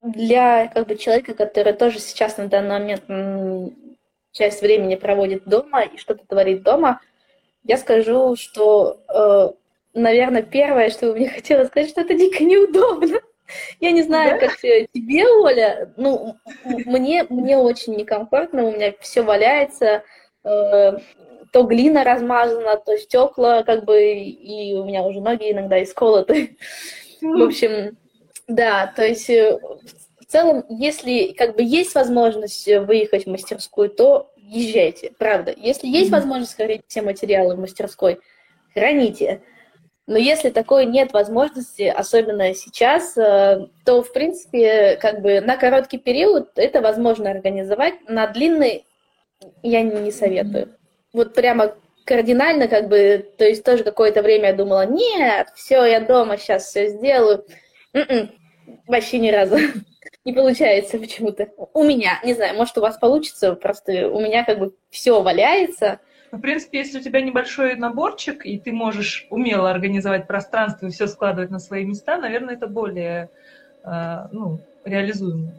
Для 0.01 0.67
как 0.67 0.87
бы, 0.87 0.95
человека, 0.97 1.33
который 1.33 1.73
тоже 1.73 1.99
сейчас 1.99 2.37
на 2.37 2.47
данный 2.47 2.79
момент 2.79 3.73
часть 4.31 4.61
времени 4.61 4.95
проводит 4.95 5.45
дома 5.45 5.83
и 5.83 5.97
что-то 5.97 6.25
творит 6.25 6.63
дома, 6.63 7.01
я 7.63 7.77
скажу, 7.77 8.35
что, 8.35 9.01
э, 9.13 9.51
наверное, 9.93 10.41
первое, 10.41 10.89
что 10.89 11.13
мне 11.13 11.29
хотелось 11.35 11.67
сказать, 11.67 11.89
что 11.89 12.01
это 12.01 12.13
дико 12.13 12.43
неудобно. 12.43 13.19
Я 13.79 13.91
не 13.91 14.03
знаю, 14.03 14.39
да? 14.39 14.47
как 14.47 14.57
тебе, 14.59 15.27
Оля. 15.27 15.93
Ну, 15.97 16.35
мне, 16.63 17.25
мне 17.29 17.57
очень 17.57 17.95
некомфортно, 17.95 18.65
у 18.65 18.71
меня 18.71 18.93
все 18.99 19.21
валяется. 19.21 20.03
Э, 20.43 20.97
то 21.51 21.63
глина 21.63 22.03
размазана, 22.03 22.77
то 22.77 22.97
стекла, 22.97 23.63
как 23.63 23.85
бы, 23.85 24.01
и 24.13 24.73
у 24.75 24.85
меня 24.85 25.03
уже 25.03 25.19
ноги 25.19 25.51
иногда 25.51 25.81
исколоты. 25.81 26.57
В 27.21 27.43
общем, 27.43 27.97
да, 28.47 28.91
то 28.95 29.05
есть 29.05 29.29
э, 29.29 29.59
в 30.19 30.25
целом, 30.25 30.63
если 30.69 31.33
как 31.33 31.55
бы 31.55 31.63
есть 31.63 31.95
возможность 31.95 32.67
выехать 32.67 33.25
в 33.25 33.29
мастерскую, 33.29 33.89
то 33.89 34.31
езжайте, 34.37 35.11
правда. 35.17 35.53
Если 35.55 35.87
есть 35.87 36.11
возможность 36.11 36.55
хранить 36.55 36.81
все 36.87 37.01
материалы 37.01 37.55
в 37.55 37.59
мастерской, 37.59 38.19
храните. 38.73 39.41
Но 40.09 40.17
если 40.17 40.49
такой 40.49 40.85
нет 40.85 41.13
возможности, 41.13 41.83
особенно 41.83 42.53
сейчас, 42.53 43.17
э, 43.17 43.67
то, 43.85 44.03
в 44.03 44.11
принципе, 44.11 44.97
как 44.97 45.21
бы 45.21 45.39
на 45.39 45.55
короткий 45.55 45.97
период 45.97 46.49
это 46.55 46.81
возможно 46.81 47.31
организовать, 47.31 47.93
на 48.09 48.27
длинный 48.27 48.85
я 49.63 49.81
не 49.81 50.11
советую 50.11 50.75
вот 51.13 51.33
прямо 51.33 51.75
кардинально, 52.05 52.67
как 52.67 52.87
бы, 52.87 53.25
то 53.37 53.45
есть 53.45 53.63
тоже 53.63 53.83
какое-то 53.83 54.21
время 54.21 54.47
я 54.49 54.53
думала, 54.53 54.85
нет, 54.85 55.49
все, 55.55 55.83
я 55.85 55.99
дома 55.99 56.37
сейчас 56.37 56.67
все 56.67 56.87
сделаю. 56.89 57.45
М-м, 57.93 58.31
вообще 58.87 59.19
ни 59.19 59.29
разу 59.29 59.57
не 60.25 60.33
получается 60.33 60.97
почему-то. 60.97 61.49
У 61.73 61.83
меня, 61.83 62.19
не 62.23 62.33
знаю, 62.33 62.55
может, 62.55 62.77
у 62.77 62.81
вас 62.81 62.97
получится, 62.97 63.53
просто 63.53 64.09
у 64.09 64.19
меня 64.19 64.43
как 64.43 64.59
бы 64.59 64.73
все 64.89 65.21
валяется. 65.21 65.99
В 66.31 66.39
принципе, 66.39 66.79
если 66.79 66.99
у 66.99 67.01
тебя 67.01 67.21
небольшой 67.21 67.75
наборчик, 67.75 68.45
и 68.45 68.57
ты 68.59 68.71
можешь 68.71 69.27
умело 69.29 69.69
организовать 69.69 70.27
пространство 70.27 70.87
и 70.87 70.91
все 70.91 71.07
складывать 71.07 71.49
на 71.49 71.59
свои 71.59 71.85
места, 71.85 72.17
наверное, 72.17 72.55
это 72.55 72.67
более 72.67 73.29
э, 73.83 74.27
ну, 74.31 74.59
реализуемо. 74.85 75.51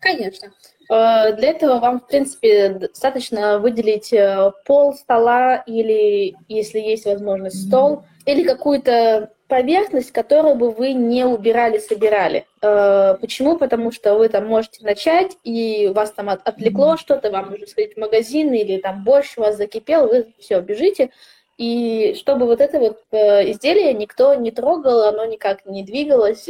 Конечно. 0.00 0.48
Э, 0.90 1.34
для 1.36 1.50
этого 1.50 1.78
вам, 1.78 2.00
в 2.00 2.06
принципе, 2.06 2.70
достаточно 2.70 3.58
выделить 3.58 4.12
э, 4.12 4.52
пол 4.66 4.94
стола 4.94 5.56
или, 5.56 6.36
если 6.48 6.80
есть 6.80 7.06
возможность, 7.06 7.66
стол, 7.66 8.04
или 8.26 8.42
какую-то 8.42 9.30
поверхность, 9.48 10.12
которую 10.12 10.54
бы 10.54 10.70
вы 10.70 10.92
не 10.92 11.24
убирали, 11.24 11.78
собирали. 11.78 12.46
Э, 12.62 13.16
почему? 13.20 13.56
Потому 13.56 13.92
что 13.92 14.14
вы 14.16 14.28
там 14.28 14.46
можете 14.46 14.84
начать, 14.84 15.36
и 15.44 15.90
вас 15.94 16.12
там 16.12 16.30
отвлекло 16.30 16.96
что-то, 16.96 17.30
вам 17.30 17.50
нужно 17.50 17.66
сходить 17.66 17.94
в 17.94 18.00
магазин, 18.00 18.52
или 18.52 18.78
там 18.78 19.04
борщ 19.04 19.36
у 19.36 19.42
вас 19.42 19.56
закипел, 19.56 20.08
вы 20.08 20.32
все, 20.38 20.60
бежите. 20.60 21.10
И 21.56 22.16
чтобы 22.18 22.46
вот 22.46 22.60
это 22.60 22.78
вот 22.78 23.02
изделие 23.12 23.92
никто 23.92 24.34
не 24.34 24.50
трогал, 24.50 25.02
оно 25.02 25.24
никак 25.24 25.66
не 25.66 25.84
двигалось, 25.84 26.48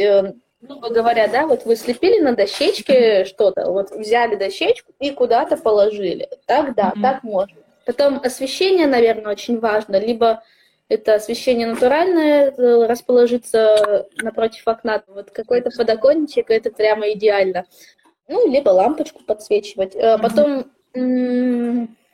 грубо 0.62 0.88
говоря, 0.88 1.28
да, 1.28 1.46
вот 1.46 1.64
вы 1.64 1.76
слепили 1.76 2.20
на 2.20 2.34
дощечке 2.34 3.24
что-то, 3.24 3.70
вот 3.70 3.90
взяли 3.90 4.36
дощечку 4.36 4.92
и 4.98 5.10
куда-то 5.10 5.56
положили. 5.56 6.28
Так, 6.46 6.74
да, 6.74 6.92
mm-hmm. 6.94 7.02
так 7.02 7.22
можно. 7.22 7.56
Потом 7.84 8.20
освещение, 8.22 8.86
наверное, 8.86 9.32
очень 9.32 9.60
важно. 9.60 9.96
Либо 9.96 10.42
это 10.88 11.14
освещение 11.14 11.67
натуральное, 11.67 12.50
э, 12.50 12.87
расположиться 12.87 14.07
напротив 14.21 14.67
окна. 14.67 15.03
Вот 15.07 15.31
какой-то 15.31 15.71
подоконничек, 15.71 16.50
это 16.50 16.71
прямо 16.71 17.11
идеально. 17.12 17.64
Ну, 18.29 18.50
либо 18.50 18.71
лампочку 18.71 19.23
подсвечивать. 19.25 19.95
Mm-hmm. 19.95 20.21
Потом, 20.21 20.67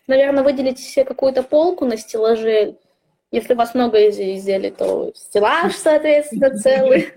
наверное, 0.07 0.43
выделить 0.45 0.79
себе 0.79 1.05
какую-то 1.05 1.43
полку 1.43 1.85
на 1.85 1.97
стеллаже. 1.97 2.77
Если 3.33 3.55
у 3.55 3.57
вас 3.57 3.75
много 3.75 4.09
изделий, 4.09 4.71
то 4.71 5.13
стеллаж, 5.15 5.75
соответственно, 5.75 6.51
целый. 6.59 7.09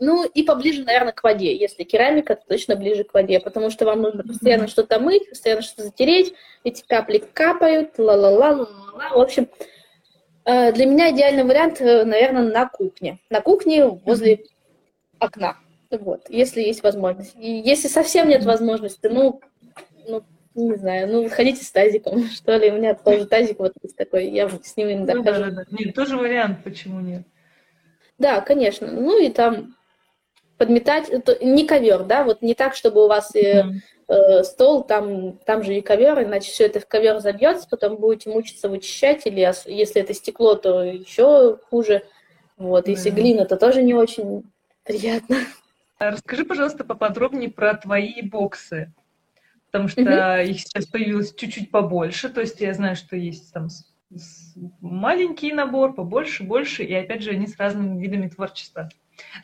Ну, 0.00 0.24
и 0.24 0.42
поближе, 0.42 0.82
наверное, 0.82 1.12
к 1.12 1.22
воде. 1.22 1.54
Если 1.54 1.84
керамика, 1.84 2.34
то 2.34 2.42
точно 2.48 2.74
ближе 2.74 3.04
к 3.04 3.14
воде, 3.14 3.38
потому 3.38 3.70
что 3.70 3.84
вам 3.84 4.02
нужно 4.02 4.24
постоянно 4.24 4.66
что-то 4.66 4.98
мыть, 4.98 5.28
постоянно 5.28 5.62
что-то 5.62 5.84
затереть, 5.84 6.34
эти 6.64 6.84
капли 6.84 7.18
капают, 7.18 7.98
ла-ла-ла, 7.98 8.50
ла-ла-ла. 8.50 9.10
В 9.10 9.20
общем, 9.20 9.48
для 10.44 10.86
меня 10.86 11.10
идеальный 11.10 11.44
вариант, 11.44 11.80
э, 11.80 12.04
наверное, 12.04 12.50
на 12.50 12.68
кухне. 12.68 13.18
На 13.30 13.40
кухне 13.40 13.86
возле 13.86 14.44
окна. 15.18 15.56
Вот, 15.90 16.22
если 16.28 16.62
есть 16.62 16.82
возможность. 16.82 17.34
И 17.38 17.50
если 17.50 17.88
совсем 17.88 18.28
нет 18.28 18.44
возможности, 18.44 19.06
ну, 19.06 19.40
ну 20.08 20.24
не 20.54 20.74
знаю, 20.76 21.08
ну, 21.08 21.28
ходите 21.28 21.64
с 21.64 21.70
тазиком, 21.70 22.24
что 22.30 22.56
ли. 22.56 22.70
У 22.70 22.76
меня 22.76 22.94
тоже 22.94 23.26
тазик 23.26 23.58
вот 23.58 23.74
есть 23.82 23.96
такой, 23.96 24.28
я 24.28 24.48
с 24.48 24.76
ним 24.76 24.92
иногда 24.92 25.14
ну, 25.14 25.24
хожу. 25.24 25.40
Да, 25.40 25.50
да, 25.50 25.64
да. 25.68 25.76
Нет, 25.78 25.94
тоже 25.94 26.16
вариант, 26.16 26.64
почему 26.64 27.00
нет. 27.00 27.22
Да, 28.18 28.40
конечно. 28.40 28.90
Ну 28.90 29.20
и 29.20 29.30
там 29.30 29.76
подметать, 30.58 31.08
это 31.08 31.44
не 31.44 31.66
ковер, 31.66 32.04
да, 32.04 32.24
вот 32.24 32.42
не 32.42 32.54
так, 32.54 32.74
чтобы 32.74 33.04
у 33.04 33.08
вас 33.08 33.34
э, 33.34 33.64
э, 34.12 34.44
стол, 34.44 34.84
там, 34.84 35.38
там 35.38 35.62
же 35.62 35.74
и 35.74 35.80
ковер, 35.80 36.22
иначе 36.22 36.50
все 36.50 36.66
это 36.66 36.80
в 36.80 36.86
ковер 36.86 37.20
забьется, 37.20 37.68
потом 37.68 37.96
будете 37.96 38.30
мучиться 38.30 38.68
вычищать, 38.68 39.26
или 39.26 39.40
если 39.40 40.02
это 40.02 40.14
стекло, 40.14 40.54
то 40.54 40.82
еще 40.82 41.58
хуже. 41.70 42.02
Вот, 42.56 42.88
если 42.88 43.10
mm. 43.10 43.14
глина, 43.14 43.44
то 43.46 43.56
тоже 43.56 43.82
не 43.82 43.94
очень 43.94 44.44
приятно. 44.84 45.36
А 45.98 46.10
расскажи, 46.10 46.44
пожалуйста, 46.44 46.84
поподробнее 46.84 47.50
про 47.50 47.74
твои 47.74 48.22
боксы, 48.22 48.92
потому 49.66 49.88
что 49.88 50.02
mm-hmm. 50.02 50.46
их 50.46 50.60
сейчас 50.60 50.86
появилось 50.86 51.34
чуть-чуть 51.34 51.70
побольше, 51.70 52.28
то 52.28 52.40
есть 52.40 52.60
я 52.60 52.74
знаю, 52.74 52.96
что 52.96 53.16
есть 53.16 53.52
там 53.52 53.68
маленький 54.80 55.52
набор, 55.52 55.94
побольше, 55.94 56.42
больше, 56.42 56.82
и 56.82 56.92
опять 56.94 57.22
же 57.22 57.30
они 57.30 57.46
с 57.46 57.56
разными 57.56 58.00
видами 58.00 58.28
творчества. 58.28 58.88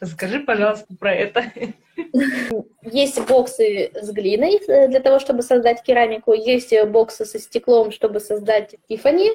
Расскажи, 0.00 0.40
пожалуйста, 0.40 0.87
про 0.99 1.14
это. 1.14 1.44
Есть 2.82 3.20
боксы 3.26 3.90
с 3.94 4.11
глиной 4.11 4.61
э, 4.68 4.88
для 4.88 5.00
того, 5.00 5.18
чтобы 5.18 5.42
создать 5.42 5.82
керамику, 5.82 6.32
есть 6.32 6.73
боксы 6.87 7.25
со 7.25 7.38
стеклом, 7.38 7.90
чтобы 7.90 8.20
создать 8.20 8.76
Тифани, 8.88 9.32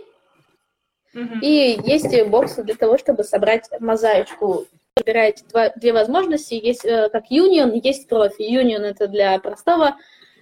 угу. 1.13 1.39
и 1.41 1.79
есть 1.85 2.23
боксы 2.27 2.63
для 2.63 2.75
того, 2.75 2.97
чтобы 2.97 3.23
собрать 3.23 3.69
мозаичку. 3.79 4.65
Выбираете 4.95 5.43
два, 5.49 5.69
две 5.69 5.91
возможности. 5.91 6.53
Есть 6.53 6.85
э, 6.85 7.09
как 7.09 7.31
Union, 7.31 7.71
есть 7.83 8.07
профи. 8.07 8.41
Union 8.41 8.81
это 8.81 9.07
для 9.07 9.37
простого 9.39 9.97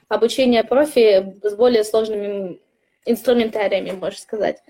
обучение 0.09 0.63
профи 0.63 1.37
с 1.41 1.55
более 1.55 1.83
сложными 1.83 2.59
инструментариями, 3.05 3.91
можно 3.91 4.19
сказать. 4.19 4.61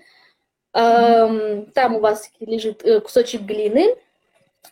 Там 0.72 1.96
у 1.96 1.98
вас 2.00 2.30
лежит 2.40 2.82
э, 2.84 3.00
кусочек 3.00 3.42
глины, 3.42 3.94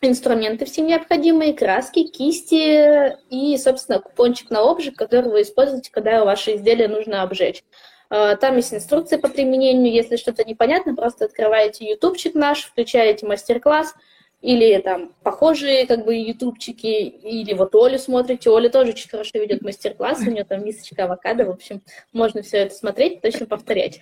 инструменты 0.01 0.65
все 0.65 0.81
необходимые, 0.81 1.53
краски, 1.53 2.07
кисти 2.07 3.17
и, 3.29 3.57
собственно, 3.57 3.99
купончик 3.99 4.49
на 4.49 4.61
обжиг, 4.61 4.95
который 4.95 5.31
вы 5.31 5.41
используете, 5.41 5.91
когда 5.91 6.23
ваше 6.23 6.55
изделие 6.55 6.87
нужно 6.87 7.23
обжечь. 7.23 7.63
А, 8.09 8.35
там 8.35 8.57
есть 8.57 8.73
инструкции 8.73 9.17
по 9.17 9.29
применению. 9.29 9.93
Если 9.93 10.17
что-то 10.17 10.43
непонятно, 10.43 10.95
просто 10.95 11.25
открываете 11.25 11.89
ютубчик 11.89 12.35
наш, 12.35 12.63
включаете 12.63 13.25
мастер-класс 13.25 13.95
или 14.41 14.79
там 14.79 15.13
похожие 15.23 15.85
как 15.85 16.03
бы 16.03 16.15
ютубчики, 16.15 16.87
или 16.87 17.53
вот 17.53 17.75
Олю 17.75 17.99
смотрите. 17.99 18.49
Оля 18.49 18.69
тоже 18.69 18.91
очень 18.91 19.09
хорошо 19.09 19.31
ведет 19.35 19.61
мастер-класс, 19.61 20.21
у 20.21 20.31
нее 20.31 20.43
там 20.43 20.65
мисочка 20.65 21.05
авокадо, 21.05 21.45
в 21.45 21.51
общем, 21.51 21.81
можно 22.11 22.41
все 22.41 22.57
это 22.57 22.73
смотреть, 22.73 23.21
точно 23.21 23.45
повторять. 23.45 24.01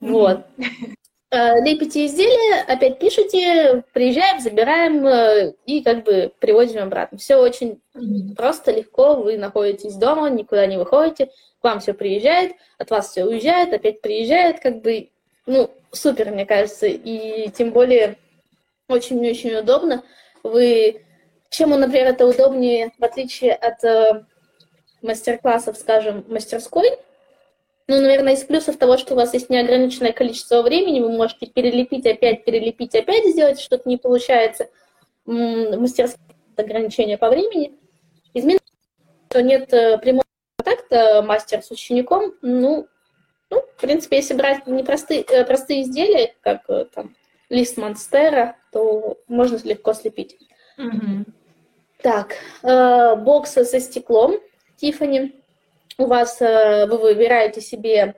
Вот. 0.00 0.46
А, 1.34 1.58
лепите 1.58 2.06
изделия, 2.06 2.62
опять 2.68 3.00
пишите, 3.00 3.82
приезжаем, 3.92 4.38
забираем 4.38 5.04
э, 5.04 5.54
и 5.66 5.82
как 5.82 6.04
бы 6.04 6.32
привозим 6.38 6.84
обратно. 6.84 7.18
Все 7.18 7.34
очень 7.36 7.80
просто, 8.36 8.70
легко, 8.70 9.16
вы 9.16 9.36
находитесь 9.36 9.96
дома, 9.96 10.30
никуда 10.30 10.64
не 10.66 10.76
выходите, 10.76 11.26
к 11.60 11.64
вам 11.64 11.80
все 11.80 11.92
приезжает, 11.92 12.52
от 12.78 12.90
вас 12.90 13.10
все 13.10 13.24
уезжает, 13.24 13.72
опять 13.72 14.00
приезжает, 14.00 14.60
как 14.60 14.80
бы, 14.80 15.10
ну, 15.46 15.70
супер, 15.90 16.30
мне 16.30 16.46
кажется, 16.46 16.86
и 16.86 17.48
тем 17.50 17.72
более 17.72 18.16
очень-очень 18.88 19.56
удобно. 19.56 20.04
Вы, 20.44 21.04
чем, 21.50 21.70
например, 21.70 22.06
это 22.08 22.26
удобнее, 22.26 22.92
в 22.96 23.02
отличие 23.04 23.54
от 23.54 23.82
э, 23.82 24.24
мастер-классов, 25.02 25.78
скажем, 25.78 26.24
мастерской, 26.28 26.90
ну, 27.86 28.00
наверное, 28.00 28.34
из 28.34 28.44
плюсов 28.44 28.76
того, 28.76 28.96
что 28.96 29.14
у 29.14 29.16
вас 29.16 29.34
есть 29.34 29.50
неограниченное 29.50 30.12
количество 30.12 30.62
времени, 30.62 31.00
вы 31.00 31.12
можете 31.12 31.46
перелепить 31.46 32.06
опять, 32.06 32.44
перелепить 32.44 32.94
опять, 32.94 33.26
сделать 33.26 33.60
что-то 33.60 33.88
не 33.88 33.96
получается. 33.96 34.68
Мастерское 35.26 36.18
ограничение 36.56 37.18
по 37.18 37.28
времени. 37.28 37.78
Изменить, 38.32 38.62
что 39.30 39.42
нет 39.42 39.72
э, 39.72 39.98
прямого 39.98 40.24
контакта 40.56 41.22
мастер 41.22 41.62
с 41.62 41.70
учеником, 41.70 42.34
ну, 42.42 42.88
ну, 43.50 43.62
в 43.76 43.80
принципе, 43.80 44.16
если 44.16 44.34
брать 44.34 44.66
не 44.66 44.82
простые, 44.82 45.22
э, 45.22 45.44
простые 45.44 45.82
изделия, 45.82 46.34
как 46.40 46.62
э, 46.68 46.86
там 46.92 47.14
лист 47.48 47.76
монстера, 47.76 48.56
то 48.72 49.18
можно 49.28 49.58
легко 49.62 49.92
слепить. 49.92 50.36
Mm-hmm. 50.78 51.24
Так, 52.02 52.34
э, 52.62 53.16
боксы 53.16 53.64
со 53.64 53.78
стеклом 53.78 54.40
Тифани. 54.76 55.40
У 55.98 56.06
вас 56.06 56.40
э, 56.40 56.86
вы 56.86 56.98
выбираете 56.98 57.60
себе 57.60 58.14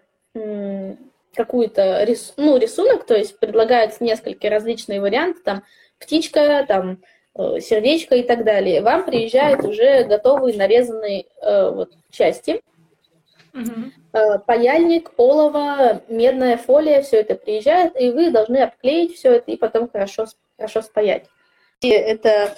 какую-то 1.35 2.04
рис, 2.04 2.35
ну, 2.37 2.59
рисунок, 2.59 3.06
то 3.06 3.14
есть 3.14 3.38
предлагаются 3.38 4.04
несколько 4.04 4.50
различные 4.50 5.00
варианты, 5.00 5.40
там 5.42 5.62
птичка, 5.99 6.64
там 6.68 6.99
Э, 7.38 7.61
сердечко 7.61 8.14
и 8.14 8.23
так 8.23 8.45
далее. 8.45 8.80
Вам 8.80 9.04
приезжают 9.04 9.62
уже 9.62 10.04
готовые 10.04 10.56
нарезанные 10.56 11.26
э, 11.42 11.71
вот, 11.71 11.92
части. 12.11 12.62
Угу. 13.52 13.92
Э, 14.14 14.38
паяльник, 14.38 15.11
олово, 15.18 16.02
медная 16.09 16.56
фолия, 16.56 17.02
все 17.02 17.18
это 17.18 17.35
приезжает, 17.35 18.00
и 18.00 18.11
вы 18.11 18.30
должны 18.30 18.59
обклеить 18.59 19.16
все 19.16 19.35
это 19.35 19.50
и 19.50 19.56
потом 19.56 19.90
хорошо, 19.90 20.26
хорошо 20.56 20.80
спаять. 20.80 21.26
И 21.83 21.90
это 21.90 22.54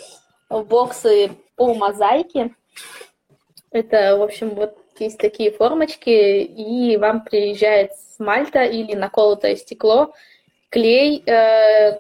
боксы 0.49 1.33
по 1.57 1.75
мозаике. 1.75 2.55
Это, 3.73 4.17
в 4.17 4.23
общем, 4.23 4.51
вот 4.51 4.79
есть 5.01 5.19
такие 5.19 5.51
формочки, 5.51 6.43
и 6.43 6.97
вам 6.97 7.25
приезжает 7.25 7.93
смальта 8.17 8.65
или 8.65 8.95
наколотое 8.95 9.57
стекло, 9.57 10.15
клей, 10.71 11.23
э, 11.27 11.99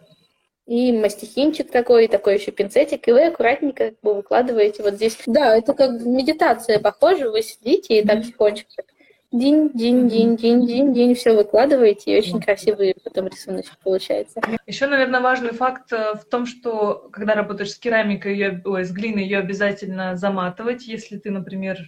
и 0.67 0.93
мастихинчик 0.93 1.71
такой, 1.71 2.08
такой 2.08 2.39
еще 2.39 2.50
пинцетик, 2.50 3.08
и 3.08 3.13
вы 3.13 3.26
аккуратненько 3.26 3.91
как 3.91 4.00
бы 4.02 4.15
выкладываете 4.15 4.82
вот 4.82 4.95
здесь. 4.95 5.17
Да, 5.26 5.56
это 5.56 5.73
как 5.73 5.91
медитация 6.02 6.78
похоже, 6.78 7.30
вы 7.30 7.43
сидите 7.43 8.00
и 8.00 8.06
так 8.06 8.23
тихонечко 8.25 8.84
день, 9.32 9.71
день, 9.75 10.08
день, 10.08 10.37
день, 10.37 10.67
день, 10.67 10.95
день, 10.95 11.15
все 11.15 11.34
выкладываете, 11.34 12.13
и 12.13 12.19
очень 12.19 12.41
красивый 12.41 12.95
потом 13.02 13.26
рисуночек 13.28 13.76
получается. 13.82 14.41
Еще, 14.67 14.87
наверное, 14.87 15.21
важный 15.21 15.52
факт 15.52 15.93
э, 15.93 16.15
в 16.15 16.25
том, 16.25 16.47
что 16.47 17.08
когда 17.13 17.34
работаешь 17.34 17.73
с 17.73 17.78
керамикой, 17.78 18.32
ее, 18.32 18.63
ой, 18.65 18.84
с 18.84 18.91
глиной, 18.91 19.25
ее 19.25 19.39
обязательно 19.39 20.17
заматывать, 20.17 20.87
если 20.87 21.19
ты, 21.19 21.30
например, 21.30 21.78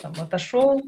там, 0.00 0.14
отошел. 0.20 0.82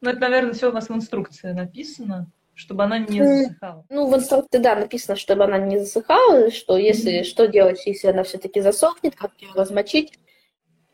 Ну, 0.00 0.10
это, 0.10 0.20
наверное, 0.20 0.52
все 0.52 0.70
у 0.70 0.72
вас 0.72 0.88
в 0.88 0.94
инструкции 0.94 1.52
написано 1.52 2.30
чтобы 2.54 2.84
она 2.84 2.98
не 2.98 3.24
засыхала. 3.24 3.84
Ну, 3.88 4.10
в 4.10 4.14
инструкции, 4.14 4.58
да, 4.58 4.76
написано, 4.76 5.16
чтобы 5.16 5.44
она 5.44 5.58
не 5.58 5.78
засыхала, 5.78 6.50
что 6.50 6.76
если, 6.76 7.20
mm-hmm. 7.20 7.24
что 7.24 7.48
делать, 7.48 7.82
если 7.86 8.08
она 8.08 8.22
все-таки 8.22 8.60
засохнет, 8.60 9.16
как 9.16 9.32
ее 9.38 9.50
размочить. 9.54 10.12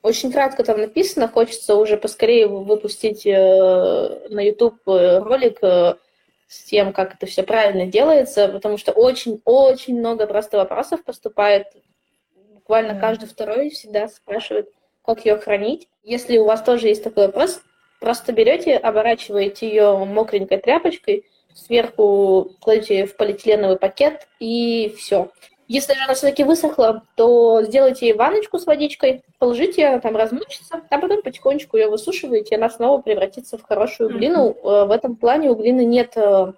Очень 0.01 0.31
кратко 0.31 0.63
там 0.63 0.79
написано, 0.79 1.27
хочется 1.27 1.75
уже 1.75 1.97
поскорее 1.97 2.47
выпустить 2.47 3.27
э, 3.27 4.29
на 4.31 4.41
YouTube 4.41 4.79
э, 4.87 5.19
ролик 5.19 5.59
э, 5.63 5.97
с 6.47 6.65
тем, 6.65 6.93
как 6.93 7.17
это 7.17 7.27
все 7.27 7.43
правильно 7.43 7.85
делается, 7.87 8.49
потому 8.49 8.79
что 8.79 8.93
очень-очень 8.93 9.99
много 9.99 10.27
просто 10.27 10.57
вопросов 10.57 11.03
поступает. 11.03 11.67
Буквально 12.55 12.93
yeah. 12.93 13.01
каждый 13.01 13.29
второй 13.29 13.71
всегда 13.71 14.09
спрашивает, 14.09 14.71
как 15.09 15.25
ее 15.25 15.39
хранить. 15.39 15.89
Если 16.03 16.37
у 16.37 16.45
вас 16.45 16.63
тоже 16.63 16.89
есть 16.89 17.03
такой 17.03 17.29
вопрос, 17.29 17.63
просто 17.99 18.33
берете, 18.33 18.77
оборачиваете 18.77 19.67
ее 19.67 20.05
мокренькой 20.05 20.59
тряпочкой, 20.59 21.25
сверху 21.55 22.53
кладите 22.61 23.07
в 23.07 23.17
полиэтиленовый 23.17 23.79
пакет 23.79 24.29
и 24.39 24.95
все. 24.99 25.31
Если 25.67 25.95
же 25.95 26.01
она 26.05 26.13
все-таки 26.13 26.45
высохла, 26.45 27.05
то 27.15 27.63
сделайте 27.63 28.07
ей 28.07 28.13
ванночку 28.13 28.59
с 28.59 28.67
водичкой, 28.67 29.23
положите 29.39 29.83
ее, 29.83 29.89
она 29.89 30.01
там 30.01 30.15
размочится, 30.15 30.83
а 30.91 30.99
потом 30.99 31.23
потихонечку 31.23 31.79
ее 31.79 31.89
высушиваете, 31.89 32.55
и 32.55 32.59
она 32.59 32.69
снова 32.69 33.01
превратится 33.01 33.57
в 33.57 33.63
хорошую 33.63 34.11
глину. 34.11 34.51
Mm-hmm. 34.51 34.87
В 34.87 34.91
этом 34.91 35.17
плане 35.17 35.51
у 35.51 35.55
глины 35.55 35.87
нет 35.87 36.13
э, 36.17 36.53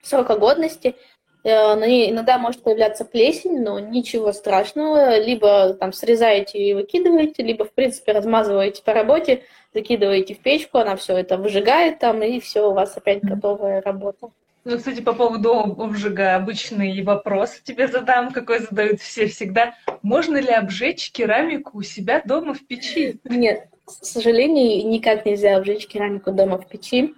срока 0.00 0.36
годности. 0.36 0.94
Э, 1.42 1.74
на 1.74 1.86
ней 1.86 2.10
иногда 2.10 2.38
может 2.38 2.62
появляться 2.62 3.04
плесень, 3.04 3.62
но 3.62 3.78
ничего 3.78 4.32
страшного. 4.32 5.18
Либо 5.18 5.74
там 5.74 5.92
срезаете 5.92 6.58
и 6.58 6.74
выкидываете, 6.74 7.42
либо, 7.42 7.64
в 7.64 7.72
принципе, 7.72 8.12
размазываете 8.12 8.82
по 8.82 8.92
работе, 8.92 9.44
закидываете 9.74 10.34
в 10.34 10.40
печку, 10.40 10.78
она 10.78 10.96
все 10.96 11.16
это 11.16 11.36
выжигает 11.36 11.98
там, 11.98 12.22
и 12.22 12.40
все, 12.40 12.68
у 12.68 12.74
вас 12.74 12.96
опять 12.96 13.22
готовая 13.22 13.80
работа. 13.80 14.30
Ну, 14.64 14.76
кстати, 14.76 15.00
по 15.00 15.14
поводу 15.14 15.54
обжига 15.54 16.36
обычный 16.36 17.02
вопрос 17.02 17.60
тебе 17.64 17.88
задам, 17.88 18.30
какой 18.30 18.58
задают 18.58 19.00
все 19.00 19.26
всегда. 19.26 19.74
Можно 20.02 20.36
ли 20.36 20.50
обжечь 20.50 21.10
керамику 21.12 21.78
у 21.78 21.82
себя 21.82 22.20
дома 22.26 22.52
в 22.52 22.66
печи? 22.66 23.18
Нет, 23.24 23.68
к 23.86 24.04
сожалению, 24.04 24.86
никак 24.86 25.24
нельзя 25.24 25.56
обжечь 25.56 25.86
керамику 25.86 26.32
дома 26.32 26.58
в 26.58 26.68
печи, 26.68 27.14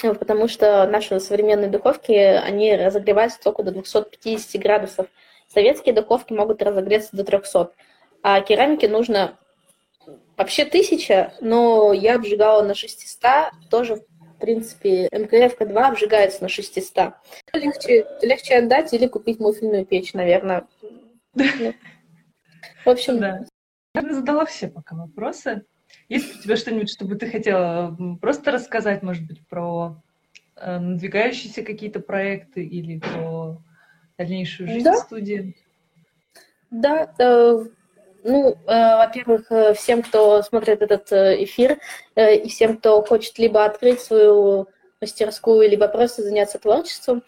потому 0.00 0.48
что 0.48 0.86
наши 0.86 1.18
современные 1.20 1.70
духовки, 1.70 2.12
они 2.12 2.74
разогреваются 2.74 3.40
только 3.42 3.62
до 3.62 3.72
250 3.72 4.60
градусов. 4.60 5.06
Советские 5.48 5.94
духовки 5.94 6.32
могут 6.32 6.62
разогреться 6.62 7.16
до 7.16 7.24
300, 7.24 7.72
а 8.22 8.40
керамике 8.40 8.88
нужно 8.88 9.38
Вообще 10.36 10.66
тысяча, 10.66 11.32
но 11.40 11.92
я 11.94 12.16
обжигала 12.16 12.62
на 12.62 12.74
600, 12.74 13.70
тоже, 13.70 13.96
в 13.96 14.38
принципе, 14.38 15.08
МКФ-2 15.08 15.72
обжигается 15.78 16.42
на 16.42 16.48
600. 16.50 17.14
Легче, 17.54 18.06
легче 18.20 18.56
отдать 18.56 18.92
или 18.92 19.06
купить 19.06 19.40
муфельную 19.40 19.86
печь, 19.86 20.12
наверное. 20.12 20.66
Ну, 21.34 21.74
в 22.84 22.88
общем... 22.88 23.18
Да. 23.18 23.44
Я 23.94 24.02
задала 24.12 24.44
все 24.44 24.68
пока 24.68 24.94
вопросы. 24.94 25.64
Есть 26.08 26.38
у 26.38 26.42
тебя 26.42 26.56
что-нибудь, 26.56 26.90
что 26.90 27.04
бы 27.04 27.16
ты 27.16 27.28
хотела 27.28 27.96
просто 28.20 28.50
рассказать, 28.50 29.02
может 29.02 29.26
быть, 29.26 29.46
про 29.48 30.02
э, 30.56 30.78
надвигающиеся 30.78 31.62
какие-то 31.62 32.00
проекты 32.00 32.64
или 32.64 32.98
про 32.98 33.58
дальнейшую 34.16 34.68
жизнь 34.68 34.84
да. 34.84 34.96
студии? 34.96 35.56
Да, 36.70 37.12
э, 37.18 37.64
ну, 38.22 38.50
э, 38.50 38.56
во-первых, 38.66 39.50
э, 39.50 39.74
всем, 39.74 40.02
кто 40.02 40.42
смотрит 40.42 40.82
этот 40.82 41.12
э, 41.12 41.44
эфир, 41.44 41.78
э, 42.14 42.36
и 42.36 42.48
всем, 42.48 42.76
кто 42.78 43.02
хочет 43.02 43.38
либо 43.38 43.64
открыть 43.64 44.00
свою 44.00 44.68
мастерскую, 45.00 45.68
либо 45.68 45.88
просто 45.88 46.22
заняться 46.22 46.58
творчеством, 46.58 47.22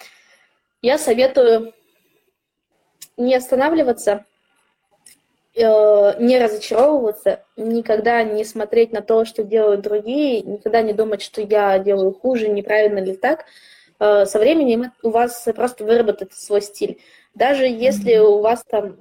я 0.82 0.98
советую 0.98 1.72
не 3.16 3.34
останавливаться, 3.34 4.24
не 5.54 6.38
разочаровываться, 6.38 7.44
никогда 7.56 8.22
не 8.22 8.44
смотреть 8.44 8.92
на 8.92 9.00
то, 9.00 9.24
что 9.24 9.42
делают 9.42 9.80
другие, 9.80 10.42
никогда 10.42 10.82
не 10.82 10.92
думать, 10.92 11.22
что 11.22 11.40
я 11.40 11.78
делаю 11.78 12.12
хуже, 12.12 12.48
неправильно 12.48 12.98
ли 12.98 13.16
так. 13.16 13.46
Э, 13.98 14.26
со 14.26 14.38
временем 14.38 14.92
у 15.02 15.10
вас 15.10 15.46
просто 15.54 15.84
выработается 15.84 16.44
свой 16.44 16.62
стиль. 16.62 17.00
Даже 17.34 17.66
если 17.66 18.18
у 18.18 18.40
вас 18.40 18.64
там 18.68 18.96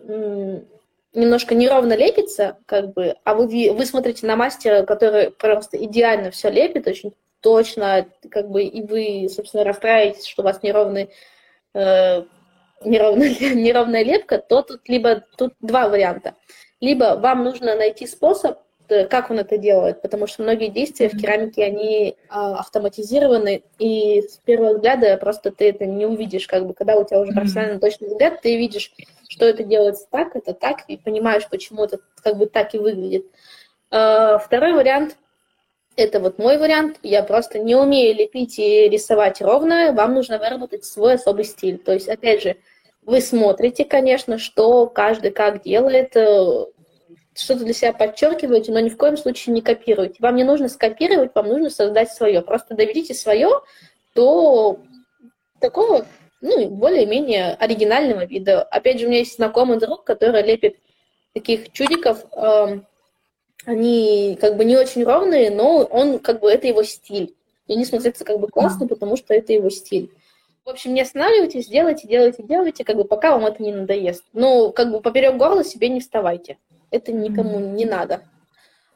немножко 1.14 1.56
неровно 1.56 1.94
лепится, 1.94 2.58
как 2.66 2.94
бы, 2.94 3.16
а 3.24 3.34
вы, 3.34 3.72
вы 3.74 3.86
смотрите 3.86 4.28
на 4.28 4.36
мастера, 4.36 4.84
который 4.84 5.32
просто 5.32 5.78
идеально 5.84 6.32
все 6.32 6.50
лепит, 6.50 6.88
очень 6.88 7.14
точно, 7.42 8.08
как 8.30 8.50
бы, 8.50 8.64
и 8.64 8.82
вы, 8.82 9.28
собственно, 9.30 9.64
расстраиваетесь, 9.64 10.28
что 10.28 10.42
у 10.42 10.46
вас 10.46 10.62
неровный, 10.64 11.10
э, 11.74 12.24
неровная, 12.84 13.30
неровная 13.56 14.04
лепка, 14.04 14.38
то 14.40 14.62
тут 14.62 14.88
либо 14.88 15.24
тут 15.38 15.54
два 15.62 15.88
варианта. 15.90 16.36
Либо 16.80 17.18
вам 17.18 17.44
нужно 17.44 17.76
найти 17.76 18.06
способ, 18.06 18.60
э, 18.90 19.06
как 19.06 19.32
он 19.32 19.40
это 19.40 19.58
делает, 19.58 20.02
потому 20.02 20.28
что 20.28 20.44
многие 20.44 20.70
действия 20.70 21.10
в 21.10 21.18
керамике, 21.18 21.64
они 21.64 22.16
а, 22.30 22.60
автоматизированы, 22.60 23.64
и 23.80 24.22
с 24.22 24.38
первого 24.46 24.76
взгляда 24.76 25.18
просто 25.18 25.52
ты 25.52 25.70
это 25.70 25.86
не 25.86 26.06
увидишь, 26.06 26.48
как 26.48 26.68
бы, 26.68 26.74
когда 26.74 26.96
у 26.96 27.04
тебя 27.04 27.20
уже 27.20 27.32
профессиональный 27.34 27.80
точный 27.80 28.10
взгляд, 28.10 28.42
ты 28.42 28.58
видишь, 28.58 28.94
что 29.28 29.46
это 29.46 29.64
делается 29.64 30.06
так, 30.12 30.36
это 30.36 30.54
так, 30.54 30.82
и 30.88 30.98
понимаешь, 30.98 31.48
почему 31.50 31.84
это 31.84 32.00
как 32.22 32.38
бы 32.38 32.46
так 32.46 32.76
и 32.76 32.78
выглядит. 32.78 33.26
А, 33.90 34.38
второй 34.38 34.74
вариант– 34.74 35.18
это 35.98 36.20
вот 36.20 36.38
мой 36.38 36.58
вариант. 36.58 37.00
Я 37.04 37.24
просто 37.24 37.60
не 37.60 37.76
умею 37.76 38.16
лепить 38.16 38.58
и 38.60 38.88
рисовать 38.88 39.42
ровно, 39.42 39.92
вам 39.92 40.14
нужно 40.14 40.38
выработать 40.38 40.86
свой 40.86 41.16
особый 41.16 41.44
стиль. 41.44 41.80
То 41.80 41.94
есть, 41.94 42.08
опять 42.08 42.44
же, 42.44 42.56
вы 43.02 43.20
смотрите, 43.20 43.84
конечно, 43.84 44.38
что 44.38 44.86
каждый 44.86 45.32
как 45.32 45.64
делает, 45.64 46.16
э, 46.16 46.66
что-то 47.34 47.66
для 47.66 47.74
себя 47.74 47.94
подчеркиваете, 47.94 48.72
но 48.72 48.80
ни 48.80 48.90
в 48.90 48.98
коем 48.98 49.18
случае 49.18 49.54
не 49.56 49.62
копируйте. 49.62 50.18
Вам 50.20 50.36
не 50.36 50.44
нужно 50.44 50.70
скопировать, 50.70 51.32
вам 51.34 51.48
нужно 51.48 51.70
создать 51.70 52.12
свое. 52.12 52.42
Просто 52.42 52.76
доведите 52.76 53.14
свое 53.14 53.50
до 54.14 54.80
такого, 55.60 56.06
ну, 56.42 56.70
более-менее 56.70 57.56
оригинального 57.56 58.26
вида. 58.26 58.62
Опять 58.62 59.00
же, 59.00 59.06
у 59.06 59.10
меня 59.10 59.20
есть 59.20 59.36
знакомый 59.36 59.80
друг, 59.80 60.04
который 60.04 60.44
лепит 60.44 60.78
таких 61.34 61.72
чудиков. 61.72 62.24
Они 63.66 64.38
как 64.40 64.56
бы 64.56 64.66
не 64.66 64.78
очень 64.78 65.04
ровные, 65.04 65.52
но 65.52 65.84
он 65.84 66.20
как 66.20 66.40
бы 66.40 66.50
это 66.50 66.68
его 66.68 66.84
стиль. 66.84 67.36
И 67.68 67.74
они 67.74 67.86
смотрятся 67.86 68.24
как 68.24 68.40
бы 68.40 68.48
классно, 68.48 68.88
потому 68.88 69.18
что 69.18 69.34
это 69.34 69.54
его 69.54 69.70
стиль. 69.70 70.12
В 70.64 70.70
общем, 70.70 70.94
не 70.94 71.02
останавливайтесь, 71.02 71.68
делайте, 71.68 72.08
делайте, 72.08 72.44
делайте, 72.44 72.84
как 72.84 72.98
бы 72.98 73.06
пока 73.06 73.32
вам 73.32 73.46
это 73.46 73.64
не 73.64 73.72
надоест. 73.72 74.24
Но 74.34 74.72
как 74.72 74.92
бы 74.92 75.02
поперек 75.02 75.38
горла 75.38 75.64
себе 75.64 75.90
не 75.90 76.02
вставайте. 76.02 76.58
Это 76.92 77.12
никому 77.12 77.60
не 77.60 77.86
надо. 77.86 78.22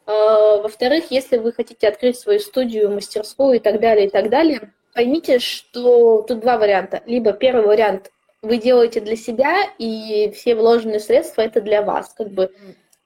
А, 0.06 0.58
во-вторых, 0.58 1.06
если 1.12 1.38
вы 1.38 1.54
хотите 1.54 1.88
открыть 1.88 2.18
свою 2.18 2.40
студию, 2.40 2.92
мастерскую 2.92 3.56
и 3.56 3.60
так 3.60 3.80
далее, 3.80 4.08
и 4.08 4.10
так 4.10 4.30
далее, 4.30 4.74
поймите, 4.94 5.40
что 5.40 6.22
тут 6.24 6.42
два 6.42 6.58
варианта. 6.58 7.02
Либо 7.06 7.34
первый 7.34 7.66
вариант 7.66 8.12
вы 8.42 8.58
делаете 8.58 9.00
для 9.00 9.16
себя, 9.16 9.56
и 9.78 10.32
все 10.36 10.56
вложенные 10.56 11.00
средства 11.00 11.42
это 11.42 11.62
для 11.62 11.82
вас. 11.82 12.14
Как 12.18 12.30
бы. 12.30 12.52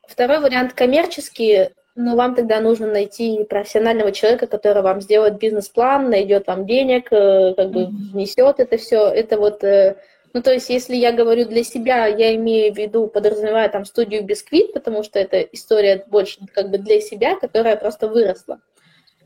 Второй 0.07 0.39
вариант 0.39 0.73
коммерческий, 0.73 1.69
но 1.95 2.15
вам 2.15 2.35
тогда 2.35 2.59
нужно 2.59 2.87
найти 2.87 3.43
профессионального 3.45 4.11
человека, 4.11 4.47
который 4.47 4.83
вам 4.83 5.01
сделает 5.01 5.37
бизнес-план, 5.37 6.09
найдет 6.09 6.47
вам 6.47 6.65
денег, 6.65 7.07
э, 7.11 7.53
как 7.55 7.71
бы 7.71 7.85
внесет 7.85 8.59
это 8.59 8.77
все. 8.77 9.07
Это 9.07 9.37
вот, 9.37 9.63
э, 9.63 9.95
ну 10.33 10.41
то 10.41 10.51
есть, 10.51 10.69
если 10.69 10.95
я 10.95 11.13
говорю 11.13 11.45
для 11.45 11.63
себя, 11.63 12.05
я 12.07 12.35
имею 12.35 12.73
в 12.73 12.77
виду, 12.77 13.07
подразумевая 13.07 13.69
там 13.69 13.85
студию 13.85 14.23
Бисквит, 14.23 14.73
потому 14.73 15.03
что 15.03 15.19
это 15.19 15.39
история 15.39 16.03
больше 16.07 16.39
как 16.53 16.69
бы 16.69 16.77
для 16.77 16.99
себя, 16.99 17.37
которая 17.39 17.77
просто 17.77 18.07
выросла. 18.07 18.59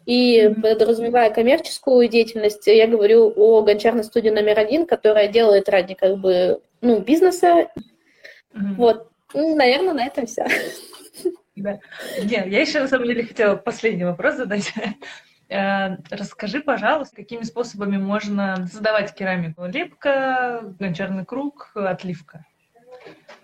И 0.06 0.56
подразумевая 0.62 1.30
коммерческую 1.30 2.08
деятельность, 2.08 2.66
я 2.68 2.88
говорю 2.88 3.32
о 3.36 3.62
гончарной 3.62 4.04
студии 4.04 4.30
номер 4.30 4.58
один, 4.60 4.86
которая 4.86 5.28
делает 5.28 5.70
ради 5.70 5.94
как 5.94 6.18
бы 6.18 6.62
ну 6.82 7.00
бизнеса. 7.00 7.68
Mm-hmm. 8.54 8.76
Вот, 8.78 8.98
ну, 8.98 9.10
наверное, 9.34 9.94
на 9.94 10.06
этом 10.06 10.26
все. 10.26 10.46
Да. 11.56 11.80
Нет, 12.24 12.48
я 12.48 12.62
еще 12.62 12.80
на 12.80 12.88
самом 12.88 13.08
деле 13.08 13.26
хотела 13.26 13.56
последний 13.56 14.06
вопрос 14.06 14.36
задать. 14.36 14.74
Э, 15.52 15.98
расскажи, 16.12 16.62
пожалуйста, 16.62 17.16
какими 17.16 17.42
способами 17.42 17.98
можно 17.98 18.68
создавать 18.68 19.16
керамику? 19.16 19.66
Лепка, 19.66 20.62
гончарный 20.80 21.26
круг, 21.26 21.72
отливка. 21.74 22.46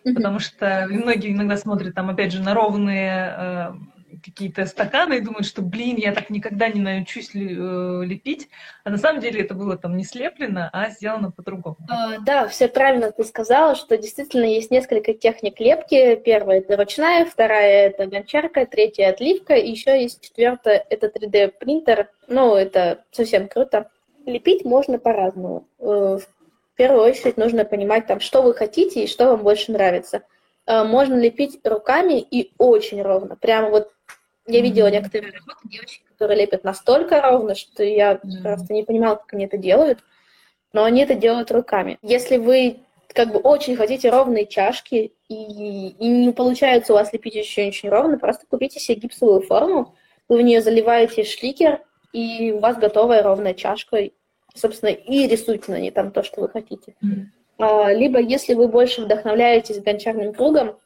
Потому 0.04 0.38
что 0.38 0.86
многие 0.88 1.32
иногда 1.32 1.58
смотрят 1.58 1.96
там, 1.96 2.12
опять 2.12 2.32
же, 2.32 2.44
на 2.44 2.54
ровные 2.54 3.36
э, 3.36 3.74
какие-то 4.24 4.66
стаканы 4.66 5.18
и 5.18 5.22
думают, 5.22 5.46
что, 5.46 5.62
блин, 5.62 5.98
я 5.98 6.14
так 6.14 6.30
никогда 6.30 6.70
не 6.70 6.82
научусь 6.82 7.32
э, 7.34 7.38
лепить. 7.38 8.50
А 8.84 8.90
на 8.90 8.98
самом 8.98 9.22
деле 9.22 9.42
это 9.42 9.54
было 9.54 9.78
там 9.78 9.98
не 9.98 10.04
слеплено, 10.04 10.70
а 10.72 10.90
сделано 10.90 11.32
по-другому. 11.32 11.78
А, 11.90 12.20
да, 12.20 12.48
все 12.48 12.68
правильно 12.68 13.12
ты 13.12 13.24
сказала, 13.24 13.76
что 13.76 13.98
действительно 13.98 14.46
есть 14.46 14.72
несколько 14.72 15.14
техник 15.14 15.60
лепки. 15.60 16.16
Первая– 16.16 16.60
это 16.60 16.78
ручная, 16.78 17.26
вторая– 17.26 17.88
это 17.90 18.08
гончарка, 18.08 18.66
третья– 18.66 19.10
отливка, 19.10 19.56
и 19.56 19.72
еще 19.72 20.02
есть 20.02 20.22
четвертая– 20.22 20.86
это 20.90 21.08
3D-принтер. 21.08 22.10
Ну, 22.28 22.56
это 22.56 23.04
совсем 23.12 23.48
круто. 23.48 23.90
Лепить 24.26 24.66
можно 24.66 25.00
по-разному. 25.00 25.68
Э, 25.80 26.20
в 26.20 26.76
первую 26.76 27.04
очередь 27.04 27.38
нужно 27.38 27.64
понимать, 27.66 28.08
там, 28.08 28.20
что 28.20 28.42
вы 28.42 28.54
хотите 28.54 29.04
и 29.04 29.08
что 29.08 29.30
вам 29.30 29.44
больше 29.44 29.72
нравится– 29.72 30.24
Э, 30.66 30.84
можно 30.84 31.16
лепить 31.16 31.60
руками 31.64 32.20
и 32.20 32.54
очень 32.58 33.02
ровно. 33.02 33.36
Прямо 33.36 33.70
вот 33.70 33.92
я 34.48 34.62
видела 34.62 34.90
некоторые 34.90 35.34
работы 35.34 35.60
девочки, 35.64 36.04
которые 36.12 36.42
лепят 36.42 36.64
настолько 36.64 37.22
ровно, 37.22 37.56
что 37.56 37.84
я 37.84 38.14
mm-hmm. 38.14 38.44
просто 38.44 38.74
не 38.74 38.84
понимала, 38.84 39.16
как 39.16 39.34
они 39.34 39.46
это 39.46 39.58
делают. 39.58 40.00
Но 40.74 40.84
они 40.84 41.02
это 41.02 41.16
делают 41.16 41.52
руками. 41.52 41.98
Если 42.02 42.38
вы 42.38 42.82
как 43.08 43.32
бы 43.32 43.40
очень 43.40 43.76
хотите 43.78 44.10
ровные 44.10 44.46
чашки, 44.46 45.14
и, 45.30 45.88
и 45.90 46.08
не 46.08 46.34
получается 46.34 46.92
у 46.94 46.98
вас 46.98 47.14
лепить 47.14 47.36
еще 47.36 47.68
очень 47.68 47.90
ровно, 47.90 48.20
просто 48.20 48.46
купите 48.46 48.80
себе 48.80 49.00
гипсовую 49.00 49.42
форму, 49.42 49.96
вы 50.28 50.40
в 50.40 50.42
нее 50.42 50.62
заливаете 50.62 51.24
шликер, 51.24 51.82
и 52.12 52.52
у 52.52 52.60
вас 52.60 52.78
готовая 52.78 53.24
ровная 53.24 53.54
чашка. 53.54 54.10
Собственно, 54.54 54.90
и 54.90 55.28
рисуйте 55.28 55.72
на 55.72 55.80
ней 55.80 55.92
там 55.92 56.12
то, 56.12 56.24
что 56.24 56.42
вы 56.42 56.50
хотите. 56.50 56.96
Mm-hmm. 57.04 57.26
А, 57.60 57.94
либо 57.94 58.20
если 58.20 58.54
вы 58.54 58.68
больше 58.68 59.02
вдохновляетесь 59.02 59.82
гончарным 59.82 60.34
кругом, 60.34 60.78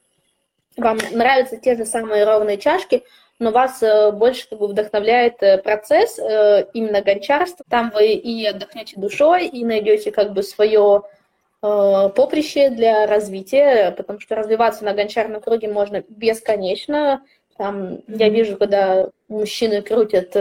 вам 0.78 0.98
нравятся 1.12 1.58
те 1.58 1.76
же 1.76 1.86
самые 1.86 2.26
ровные 2.26 2.58
чашки, 2.58 3.04
но 3.40 3.52
вас 3.52 3.82
э, 3.82 4.12
больше 4.12 4.50
как 4.50 4.60
бы, 4.60 4.68
вдохновляет 4.68 5.42
э, 5.42 5.58
процесс 5.58 6.20
э, 6.20 6.66
именно 6.74 7.02
гончарства. 7.02 7.66
Там 7.70 7.92
вы 7.92 8.14
и 8.14 8.46
отдохнете 8.46 9.00
душой, 9.00 9.48
и 9.48 9.64
найдете 9.64 10.12
как 10.12 10.34
бы 10.34 10.44
свое 10.44 11.04
поприще 11.62 12.70
для 12.70 13.06
развития, 13.06 13.92
потому 13.92 14.22
что 14.22 14.34
развиваться 14.38 14.86
на 14.86 14.94
гончарном 14.94 15.42
круге 15.42 15.68
можно 15.68 16.06
бесконечно. 16.08 17.22
Там 17.58 18.00
я 18.08 18.30
вижу, 18.30 18.56
когда 18.56 19.10
мужчины 19.28 19.82
крутят 19.82 20.38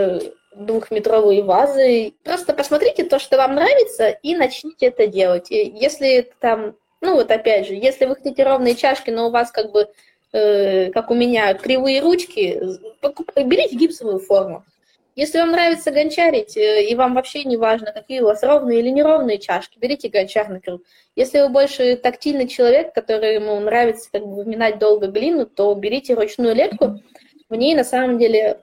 двухметровые 0.55 1.43
вазы. 1.43 2.13
Просто 2.23 2.53
посмотрите 2.53 3.03
то, 3.03 3.19
что 3.19 3.37
вам 3.37 3.57
нравится, 3.57 4.11
и 4.11 4.37
начните 4.37 4.87
это 4.87 5.09
делать. 5.09 5.51
И 5.51 5.57
если 5.57 6.31
там, 6.39 6.77
ну 7.01 7.15
вот 7.15 7.33
опять 7.33 7.67
же, 7.67 7.75
если 7.75 8.05
вы 8.05 8.15
хотите 8.15 8.45
ровные 8.45 8.77
чашки, 8.77 9.11
но 9.11 9.27
у 9.27 9.31
вас 9.33 9.51
как 9.51 9.73
бы, 9.73 9.89
э, 10.33 10.91
как 10.91 11.11
у 11.11 11.15
меня, 11.15 11.55
кривые 11.55 12.01
ручки, 12.01 12.61
берите 13.45 13.77
гипсовую 13.77 14.21
форму. 14.21 14.65
Если 15.19 15.39
вам 15.39 15.51
нравится 15.51 15.91
гончарить, 15.91 16.57
э, 16.57 16.85
и 16.85 16.95
вам 16.95 17.15
вообще 17.15 17.43
не 17.43 17.57
важно, 17.57 17.91
какие 17.93 18.21
у 18.21 18.27
вас 18.27 18.43
ровные 18.45 18.79
или 18.79 18.89
неровные 18.91 19.39
чашки, 19.39 19.77
берите 19.79 20.09
гончарный 20.09 20.61
круг. 20.61 20.83
Если 21.17 21.41
вы 21.41 21.49
больше 21.49 21.97
тактильный 21.97 22.47
человек, 22.47 22.95
который 22.95 23.35
ему 23.35 23.59
нравится 23.59 24.09
как 24.13 24.25
бы 24.25 24.37
выминать 24.37 24.79
долго 24.79 25.09
глину, 25.09 25.45
то 25.47 25.75
берите 25.75 26.15
ручную 26.15 26.55
лепку. 26.55 27.01
В 27.49 27.55
ней 27.57 27.75
на 27.75 27.83
самом 27.83 28.19
деле 28.19 28.61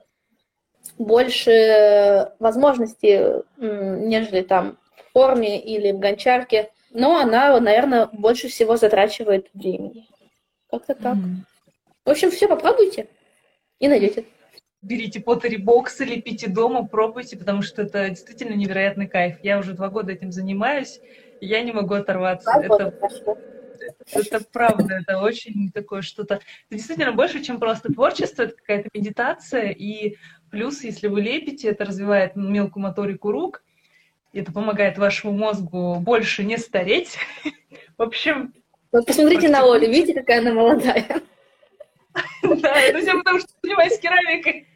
больше 0.96 2.32
возможностей, 2.38 3.42
нежели 3.58 4.40
там 4.40 4.78
в 4.96 5.12
форме 5.12 5.60
или 5.60 5.92
в 5.92 5.98
гончарке, 5.98 6.70
но 6.90 7.18
она, 7.18 7.60
наверное, 7.60 8.08
больше 8.12 8.48
всего 8.48 8.78
затрачивает 8.78 9.48
времени. 9.52 10.06
Как-то 10.70 10.94
так. 10.94 11.16
Mm-hmm. 11.16 11.55
В 12.06 12.10
общем, 12.10 12.30
все 12.30 12.48
попробуйте 12.48 13.08
и 13.78 13.88
найдете. 13.88 14.24
Берите 14.80 15.20
потери 15.20 15.56
боксы, 15.56 16.04
лепите 16.04 16.48
дома, 16.48 16.86
пробуйте, 16.86 17.36
потому 17.36 17.60
что 17.60 17.82
это 17.82 18.08
действительно 18.08 18.54
невероятный 18.54 19.08
кайф. 19.08 19.36
Я 19.42 19.58
уже 19.58 19.74
два 19.74 19.88
года 19.88 20.12
этим 20.12 20.32
занимаюсь, 20.32 21.00
и 21.40 21.46
я 21.46 21.62
не 21.62 21.72
могу 21.72 21.94
оторваться. 21.94 22.50
это, 22.62 22.94
это 24.12 24.40
правда, 24.52 25.00
это 25.02 25.18
очень 25.18 25.70
такое 25.72 26.02
что-то... 26.02 26.36
Это 26.36 26.42
действительно 26.70 27.12
больше, 27.12 27.42
чем 27.42 27.58
просто 27.58 27.92
творчество, 27.92 28.44
это 28.44 28.54
какая-то 28.54 28.88
медитация, 28.94 29.70
и 29.70 30.16
Плюс, 30.50 30.84
если 30.84 31.08
вы 31.08 31.20
лепите, 31.20 31.68
это 31.68 31.84
развивает 31.84 32.36
мелкую 32.36 32.84
моторику 32.84 33.32
рук, 33.32 33.62
это 34.32 34.52
помогает 34.52 34.98
вашему 34.98 35.32
мозгу 35.32 35.96
больше 36.00 36.44
не 36.44 36.56
стареть. 36.56 37.18
В 37.98 38.02
общем... 38.02 38.54
Вот 38.92 39.06
посмотрите 39.06 39.48
на 39.48 39.62
Олю, 39.62 39.90
видите, 39.90 40.14
какая 40.14 40.40
она 40.40 40.52
молодая? 40.52 41.20
Да, 42.42 42.80
это 42.80 43.00
все 43.00 43.14
потому, 43.18 43.38
что 43.40 43.48
занимаюсь 43.62 43.98
керамикой. 43.98 44.66